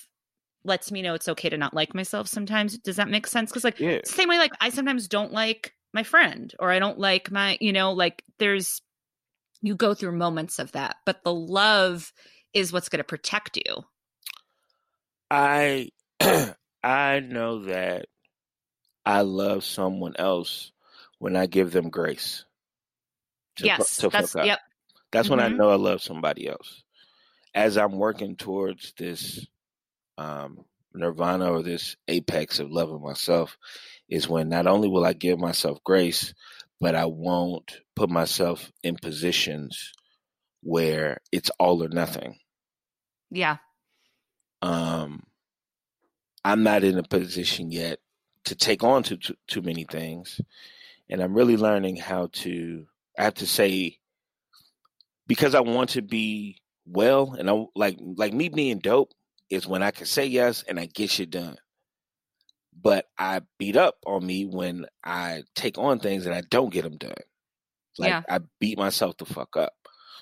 [0.64, 2.76] lets me know it's okay to not like myself sometimes.
[2.78, 3.50] Does that make sense?
[3.50, 4.00] Because, like, Yeah.
[4.04, 7.72] same way like i sometimes don't like my friend or i don't like my you
[7.72, 8.82] know like there's
[9.62, 12.12] you go through moments of that but the love
[12.52, 13.84] is what's going to protect you
[15.30, 15.90] I
[16.82, 18.06] I know that
[19.04, 20.72] I love someone else
[21.18, 22.44] when I give them grace.
[23.56, 24.46] to yes to that's up.
[24.46, 24.60] yep
[25.10, 25.56] That's when I Mhm.
[25.56, 26.82] know I love somebody else.
[27.54, 29.46] As I'm working towards this
[30.18, 30.64] um,
[30.94, 33.56] nirvana or this apex of loving myself,
[34.08, 36.34] is when not only will I give myself grace,
[36.80, 39.92] but I won't put myself in positions
[40.62, 42.38] where it's all or nothing.
[43.30, 43.58] yeah
[44.62, 45.22] Um,
[46.44, 47.98] I'm not in a position yet
[48.44, 50.40] to take on too, too too many things,
[51.10, 52.86] and I'm really learning how to.
[53.18, 53.98] I have to say
[55.26, 59.12] because I want to be well, and I like like me being dope
[59.50, 61.56] is when I can say yes and I get shit done.
[62.80, 66.82] But I beat up on me when I take on things and I don't get
[66.82, 67.14] them done.
[67.98, 68.22] Like Yeah.
[68.28, 69.74] I beat myself the fuck up.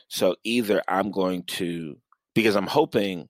[0.08, 1.98] So either I'm going to
[2.34, 3.28] because I'm hoping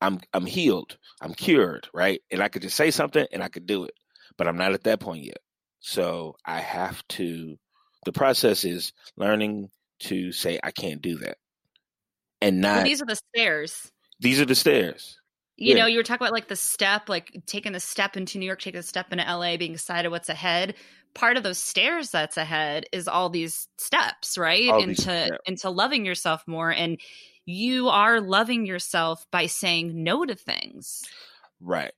[0.00, 2.20] I'm I'm healed, I'm cured, right?
[2.30, 3.94] And I could just say something and I could do it.
[4.36, 5.38] But I'm not at that point yet.
[5.80, 7.56] So I have to
[8.04, 11.38] the process is learning to say I can't do that.
[12.42, 13.90] And not well, these are the stairs
[14.20, 15.20] these are the stairs.
[15.56, 15.82] You Yeah.
[15.82, 18.60] know you were talking about like the step like taking a step into new york
[18.60, 20.74] taking a step into la being excited what's ahead
[21.14, 26.04] part of those stairs that's ahead is all these steps right All into into loving
[26.04, 27.00] yourself more and
[27.46, 31.02] you are loving yourself by saying no to things
[31.60, 31.92] Right.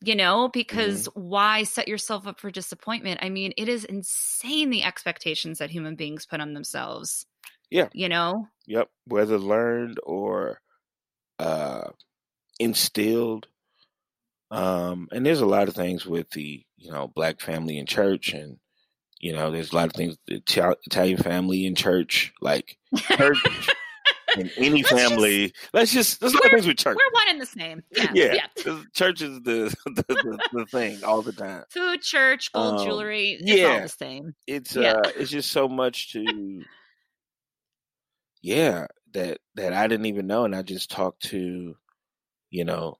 [0.00, 0.52] you know Mm-hmm.
[0.52, 5.70] because why set yourself up for disappointment i mean it is insane the expectations that
[5.70, 7.26] human beings put on themselves
[7.70, 7.88] Yeah.
[7.92, 8.90] you know Yep.
[9.06, 10.60] Whether learned or
[11.38, 11.90] uh
[12.58, 13.46] instilled.
[14.50, 18.32] Um and there's a lot of things with the, you know, black family in church
[18.32, 18.58] and
[19.20, 20.36] you know, there's a lot of things the
[20.86, 23.38] Italian family in church, like church
[24.38, 25.52] in any Let's just- family.
[25.72, 26.96] Let's just there's a lot of things with church.
[26.96, 28.46] we're one and the same yeah Yeah.
[28.64, 31.64] yeah Church is the the, the the thing all the time.
[31.70, 33.80] food church gold Um, jewelry it's all yeah.
[33.82, 34.92] the same it's Yeah.
[34.92, 36.62] uh it's just so much to
[38.42, 41.74] yeah that that i didn't even know and i just talked to
[42.50, 42.98] you know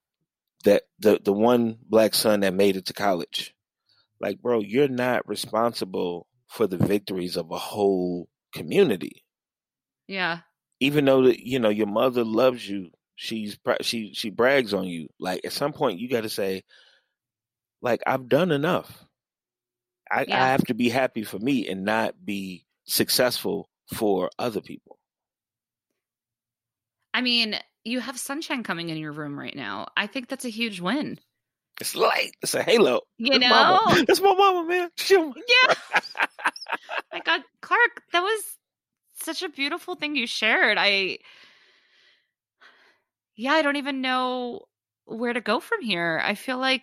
[0.65, 3.55] that the the one black son that made it to college.
[4.21, 9.25] Like bro you're not responsible for the victories of a whole community.
[10.07, 10.41] Yeah.
[10.81, 15.09] Even though that you know your mother loves you she's she she brags on you.
[15.19, 16.65] Like at some point you got to say
[17.81, 19.05] like i've done enough.
[20.11, 20.43] I, Yeah.
[20.43, 24.99] I have to be happy for me and not be successful for other people.
[27.13, 29.89] I mean you have sunshine coming in your room right now.
[29.97, 31.19] I think that's a huge win.
[31.81, 32.33] It's light.
[32.43, 33.03] It's a halo.
[33.19, 33.79] You That's know?
[33.87, 34.05] Mama.
[34.07, 34.91] that's my mama man.
[35.11, 35.75] Yeah.
[37.13, 38.43] My god clark that was
[39.15, 40.77] such a beautiful thing you shared.
[40.79, 41.19] I
[43.37, 44.63] yeah i don't even know
[45.07, 46.21] where to go from here.
[46.23, 46.83] I feel like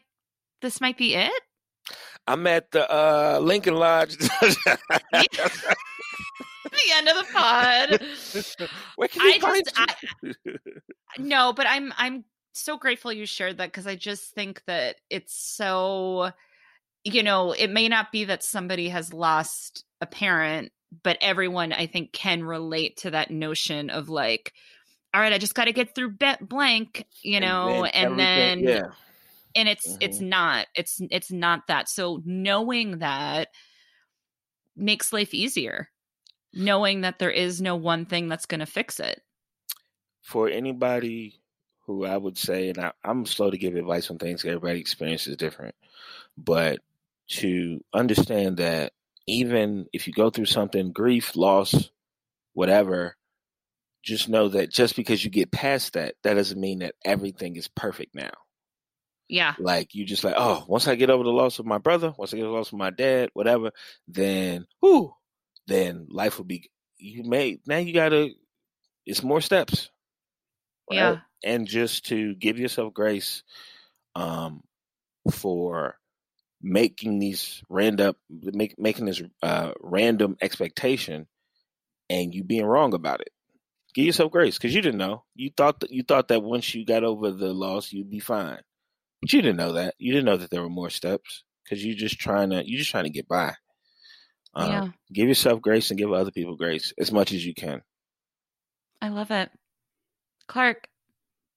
[0.62, 1.44] this might be it.
[2.26, 4.18] I'm at the uh lincoln lodge
[6.76, 8.70] the end of the pod.
[8.96, 10.56] Where can I just- you?
[11.18, 15.34] no but i'm i'm so grateful you shared that because i just think that it's
[15.34, 16.32] so
[17.04, 20.72] you know it may not be that somebody has lost a parent
[21.04, 24.52] but everyone i think can relate to that notion of like
[25.14, 28.68] all right i just got to get through bet blank you know and then, everything-
[28.68, 28.92] yeah.
[29.56, 31.88] and it's it's not it's it's not that.
[31.88, 33.48] So knowing that
[34.76, 35.90] makes life easier
[36.56, 39.22] knowing that there is no one thing that's going to fix it.
[40.22, 41.40] For anybody
[41.86, 45.28] who I would say, and I, I'm slow to give advice on things, everybody experience
[45.28, 45.76] is different,
[46.38, 46.80] but
[47.28, 48.94] to understand that
[49.28, 51.90] even if you go through something, grief, loss,
[52.54, 53.18] whatever,
[54.04, 57.68] just know that just because you get past that, that doesn't mean that everything is
[57.68, 58.32] perfect now.
[59.28, 59.56] Yeah.
[59.58, 62.34] Like you just like, oh, once I get over the loss of my brother, once
[62.34, 63.72] I get over the loss of my dad, whatever,
[64.08, 65.14] then whoo,
[65.68, 68.30] then life will be you may now you gotta
[69.06, 69.90] it's more steps.
[70.90, 70.98] Right?
[70.98, 71.18] Yeah.
[71.44, 73.44] And just to give yourself grace
[74.16, 74.64] um
[75.32, 75.98] for
[76.62, 81.28] making these random make, making this uh random expectation
[82.10, 83.30] and you being wrong about it.
[83.94, 85.24] Give yourself grace because you didn't know.
[85.36, 88.60] You thought that you thought that once you got over the loss, you'd be fine.
[89.22, 89.96] But you didn't know that.
[89.98, 92.92] You didn't know that there were more steps because you're just trying to you're just
[92.92, 93.54] trying to get by.
[94.56, 94.88] Um, yeah.
[95.12, 97.82] Give yourself grace and give other people grace as much as you can.
[99.02, 99.52] I love it,
[100.48, 100.88] Clark.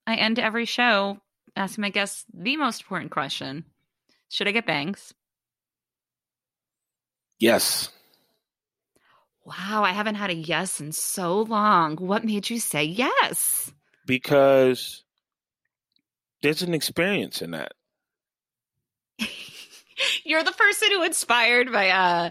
[0.07, 1.19] I end every show
[1.55, 3.65] asking my guests the most important question:
[4.29, 5.15] Should I get bangs?
[7.39, 7.91] Yes.
[9.45, 11.97] Wow, I haven't had a yes in so long.
[11.97, 13.73] What made you say yes?
[14.05, 15.05] Because
[16.43, 17.73] there's an experience in that.
[20.25, 22.31] You're the person who inspired my uh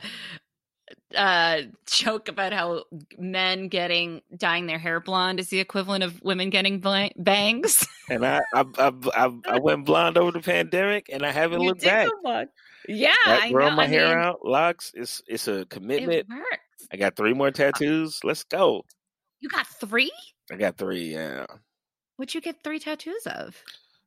[1.16, 2.84] uh joke about how
[3.18, 6.84] men getting dyeing their hair blonde is the equivalent of women getting
[7.18, 7.88] bangs.
[8.10, 11.84] And I I, I I, went blonde over the pandemic, and I haven't you looked
[11.84, 12.08] back.
[12.88, 14.94] Yeah, like, I grow my I hair mean, out, locks.
[14.96, 16.20] It's it's a commitment.
[16.20, 16.88] It works.
[16.90, 18.22] I got three more tattoos.
[18.24, 18.86] Let's go.
[19.42, 20.12] You got three?
[20.50, 21.14] I got three.
[21.14, 21.48] Yeah.
[22.16, 23.62] What'd you get three tattoos of?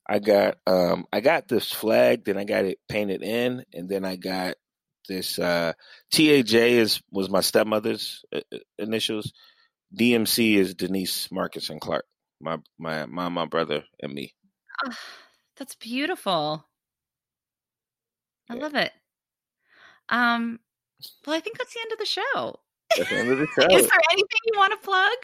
[0.08, 4.04] I got um I got this flag, then I got it painted in, and then
[4.04, 4.56] I got
[5.08, 5.72] this uh
[6.12, 9.32] TAJ is was my stepmother's uh, uh initials.
[9.98, 12.04] DMC is Denise Marcus and Clark.
[12.40, 14.34] My my mom, my brother, and me.
[14.86, 14.96] Oh,
[15.56, 16.64] that's beautiful.
[18.48, 18.62] I yeah.
[18.62, 18.92] love it.
[20.08, 20.58] Um,
[21.26, 22.60] well, I think that's the end of the show.
[22.96, 23.66] That's the end of the show.
[23.66, 25.16] Is there anything you want to plug?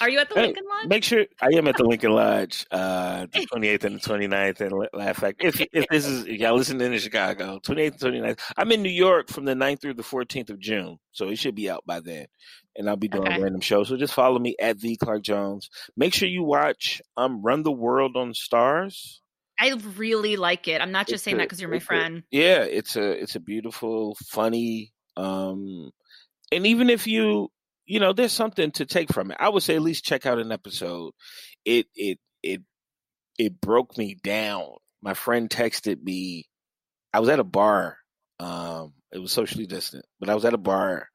[0.00, 0.88] Are you at the hey, Lincoln Lodge?
[0.88, 4.88] Make sure I am at the Lincoln Lodge, uh, the 28th and the 29th, and
[4.92, 5.48] Laugh Factory.
[5.48, 8.40] If, if this is if y'all listening in Chicago, 28th and 29th.
[8.56, 11.54] I'm in New York from the 9th through the 14th of June, so it should
[11.54, 12.26] be out by then.
[12.74, 13.42] And I'll be doing okay.
[13.42, 13.88] random shows.
[13.88, 15.68] So just follow me at the Clark Jones.
[15.94, 19.18] Make sure you watch um, Run the World on Starz.
[19.60, 20.80] I really like it.
[20.80, 22.18] I'm not just it's saying a, that because you're my friend.
[22.18, 25.90] A, yeah, it's a it's a beautiful, funny, um,
[26.52, 27.50] and even if you
[27.84, 29.36] you know, there's something to take from it.
[29.40, 31.12] I would say at least check out an episode.
[31.64, 32.62] It it it
[33.38, 34.66] it broke me down.
[35.02, 36.46] My friend texted me.
[37.12, 37.98] I was at a bar.
[38.38, 41.08] Um, it was socially distant, but I was at a bar,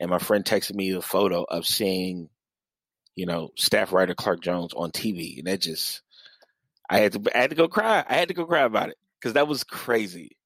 [0.00, 2.28] and my friend texted me a photo of seeing,
[3.14, 6.02] you know, staff writer Clark Jones on TV, and that just,
[6.88, 8.04] I had to, I had to go cry.
[8.08, 10.36] I had to go cry about it because that was crazy.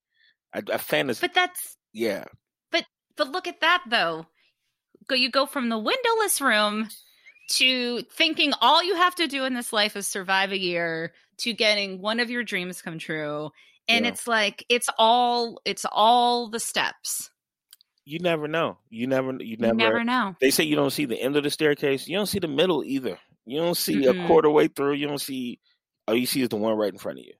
[0.53, 2.25] I, I fantasy, but that's yeah.
[3.19, 4.25] But look at that though.
[5.07, 6.87] Go you go from the windowless room
[7.49, 11.51] to thinking all you have to do in this life is survive a year to
[11.51, 13.51] getting one of your dreams come true.
[13.89, 14.11] And yeah.
[14.11, 17.29] it's like it's all it's all the steps.
[18.05, 18.77] You never know.
[18.89, 20.37] You never you never, you never know.
[20.39, 22.07] They say you don't see the end of the staircase.
[22.07, 23.19] You don't see the middle either.
[23.45, 24.21] You don't see mm-hmm.
[24.21, 24.93] a quarter way through.
[24.93, 25.59] You don't see
[26.07, 27.33] all you see is the one right in front of you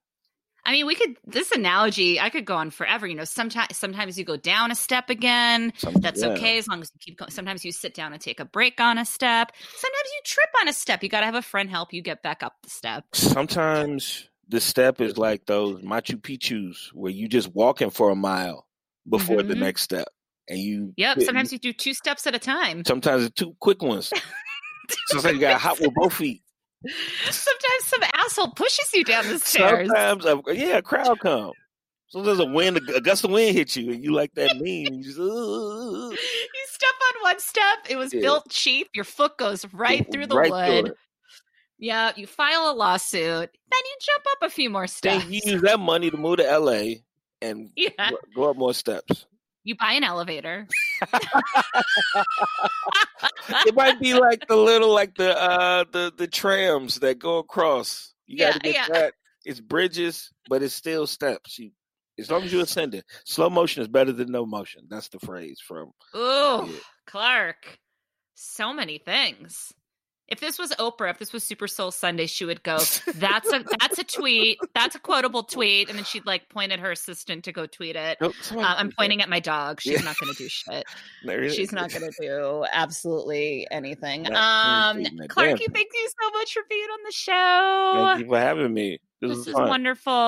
[0.66, 2.20] I mean, we could this analogy.
[2.20, 3.08] I could go on forever.
[3.08, 5.74] You know, sometimes sometimes you go down a step again.
[5.78, 6.30] Some, That's yeah.
[6.30, 7.32] okay as long as you keep going.
[7.32, 9.52] Sometimes you sit down and take a break on a step.
[9.76, 11.04] Sometimes you trip on a step.
[11.04, 13.06] You got to have a friend help you get back up the step.
[13.14, 18.66] Sometimes the step is like those Machu Picchu's where you just walking for a mile
[19.08, 19.50] before mm-hmm.
[19.50, 20.08] the next step,
[20.48, 20.94] and you.
[20.98, 21.22] Yep.
[21.22, 22.84] Sometimes you do two steps at a time.
[22.86, 24.12] Sometimes two quick ones.
[25.08, 26.42] Sometimes you got to hop with both feet.
[27.30, 28.02] Sometimes some
[28.56, 29.88] pushes you down the stairs.
[29.88, 31.54] Sometimes, a, yeah, a crowd comes.
[32.10, 34.64] Sometimes a wind, a gust of wind hits you, and you like that meme.
[34.64, 37.78] You, just, you step on one step.
[37.88, 38.22] It was yeah.
[38.22, 38.90] built cheap.
[38.96, 40.86] Your foot goes right through the right wood.
[40.88, 40.96] Through
[41.80, 43.22] yeah, you file a lawsuit.
[43.22, 45.24] Then you jump up a few more steps.
[45.24, 46.96] Then you use that money to move to LA
[47.42, 48.12] and yeah.
[48.36, 49.26] go up more steps.
[49.64, 50.68] You buy an elevator.
[53.66, 58.14] it might be like the little like the uh the the trams that go across.
[58.30, 59.00] You got to yeah, get yeah.
[59.00, 59.14] that.
[59.44, 61.58] It's bridges, but it's still steps.
[61.58, 61.72] You,
[62.20, 64.84] as long as you ascend it, slow motion is better than no motion.
[64.88, 65.92] That's the phrase from.
[66.14, 66.80] Oh, yeah.
[67.08, 67.80] Clark,
[68.36, 69.74] so many things.
[70.32, 72.78] If this was Oprah, if this was Super Soul Sunday, she would go,
[73.16, 74.60] "That's a that's a tweet.
[74.76, 77.96] That's a quotable tweet," and then she'd like point at her assistant to go tweet
[77.96, 78.18] it.
[78.22, 79.82] Nope, Uh, I'm pointing at my dog.
[79.82, 80.02] She's Yeah.
[80.02, 80.84] not going to do shit.
[81.26, 81.50] Really?
[81.50, 84.24] She's not going to do absolutely anything.
[84.24, 85.74] Not- Um, Clarky, damn.
[85.74, 88.04] thank you so much for being on the show.
[88.14, 89.00] Thank you for having me.
[89.22, 89.68] This, This was is fun.
[89.70, 90.26] wonderful.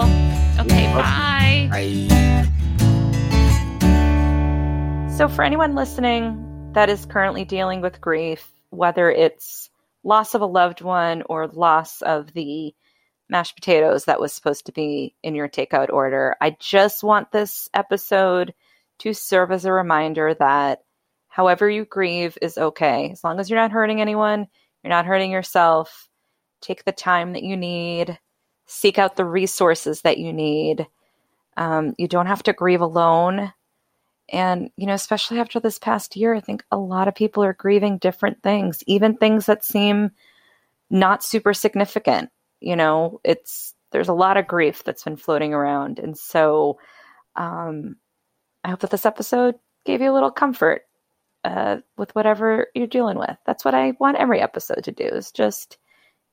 [0.60, 1.68] Okay, was bye.
[1.72, 2.08] Bye.
[5.18, 9.70] So, for anyone listening that is currently dealing with grief, whether it's
[10.04, 12.74] loss of a loved one or loss of the
[13.30, 17.70] mashed potatoes that was supposed to be in your takeout order, I just want this
[17.74, 18.54] episode
[19.00, 20.84] to serve as a reminder that
[21.28, 23.10] however you grieve is okay.
[23.12, 24.48] As long as you're not hurting anyone,
[24.84, 26.10] you're not hurting yourself,
[26.62, 28.20] take the time that you need,
[28.68, 30.86] seek out the resources that you need.
[31.58, 33.52] Um, you don't have to grieve alone.
[34.32, 37.54] And, you know, especially after this past year, I think a lot of people are
[37.54, 40.12] grieving different things, even things that seem
[40.90, 42.30] not super significant.
[42.62, 46.00] You know, it's there's a lot of grief that's been floating around.
[46.00, 46.80] And so
[47.36, 47.98] um,
[48.64, 50.84] I hope that this episode gave you a little comfort
[51.44, 53.36] uh, with whatever you're dealing with.
[53.46, 55.78] That's what I want every episode to do is just,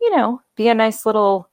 [0.01, 1.49] you know, be a nice little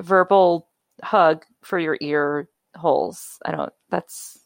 [0.00, 0.66] verbal
[1.00, 3.38] hug for your ear holes.
[3.44, 4.40] I don't, that's,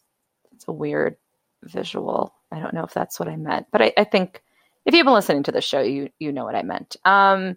[0.69, 1.17] a weird
[1.63, 2.35] visual.
[2.53, 4.43] I don't know if that's what I meant, but I, I think
[4.87, 6.97] if you've been listening to the show, you you know what I meant.
[7.05, 7.57] Um,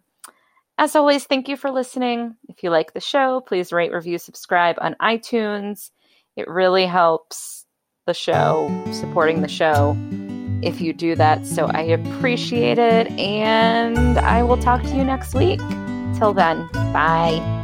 [0.78, 2.36] as always, thank you for listening.
[2.50, 5.92] If you like the show, please rate, review, subscribe on iTunes.
[6.36, 7.66] It really helps
[8.08, 9.96] the show, supporting the show
[10.64, 11.46] if you do that.
[11.46, 15.60] So I appreciate it, and I will talk to you next week.
[16.18, 17.61] Till then, bye.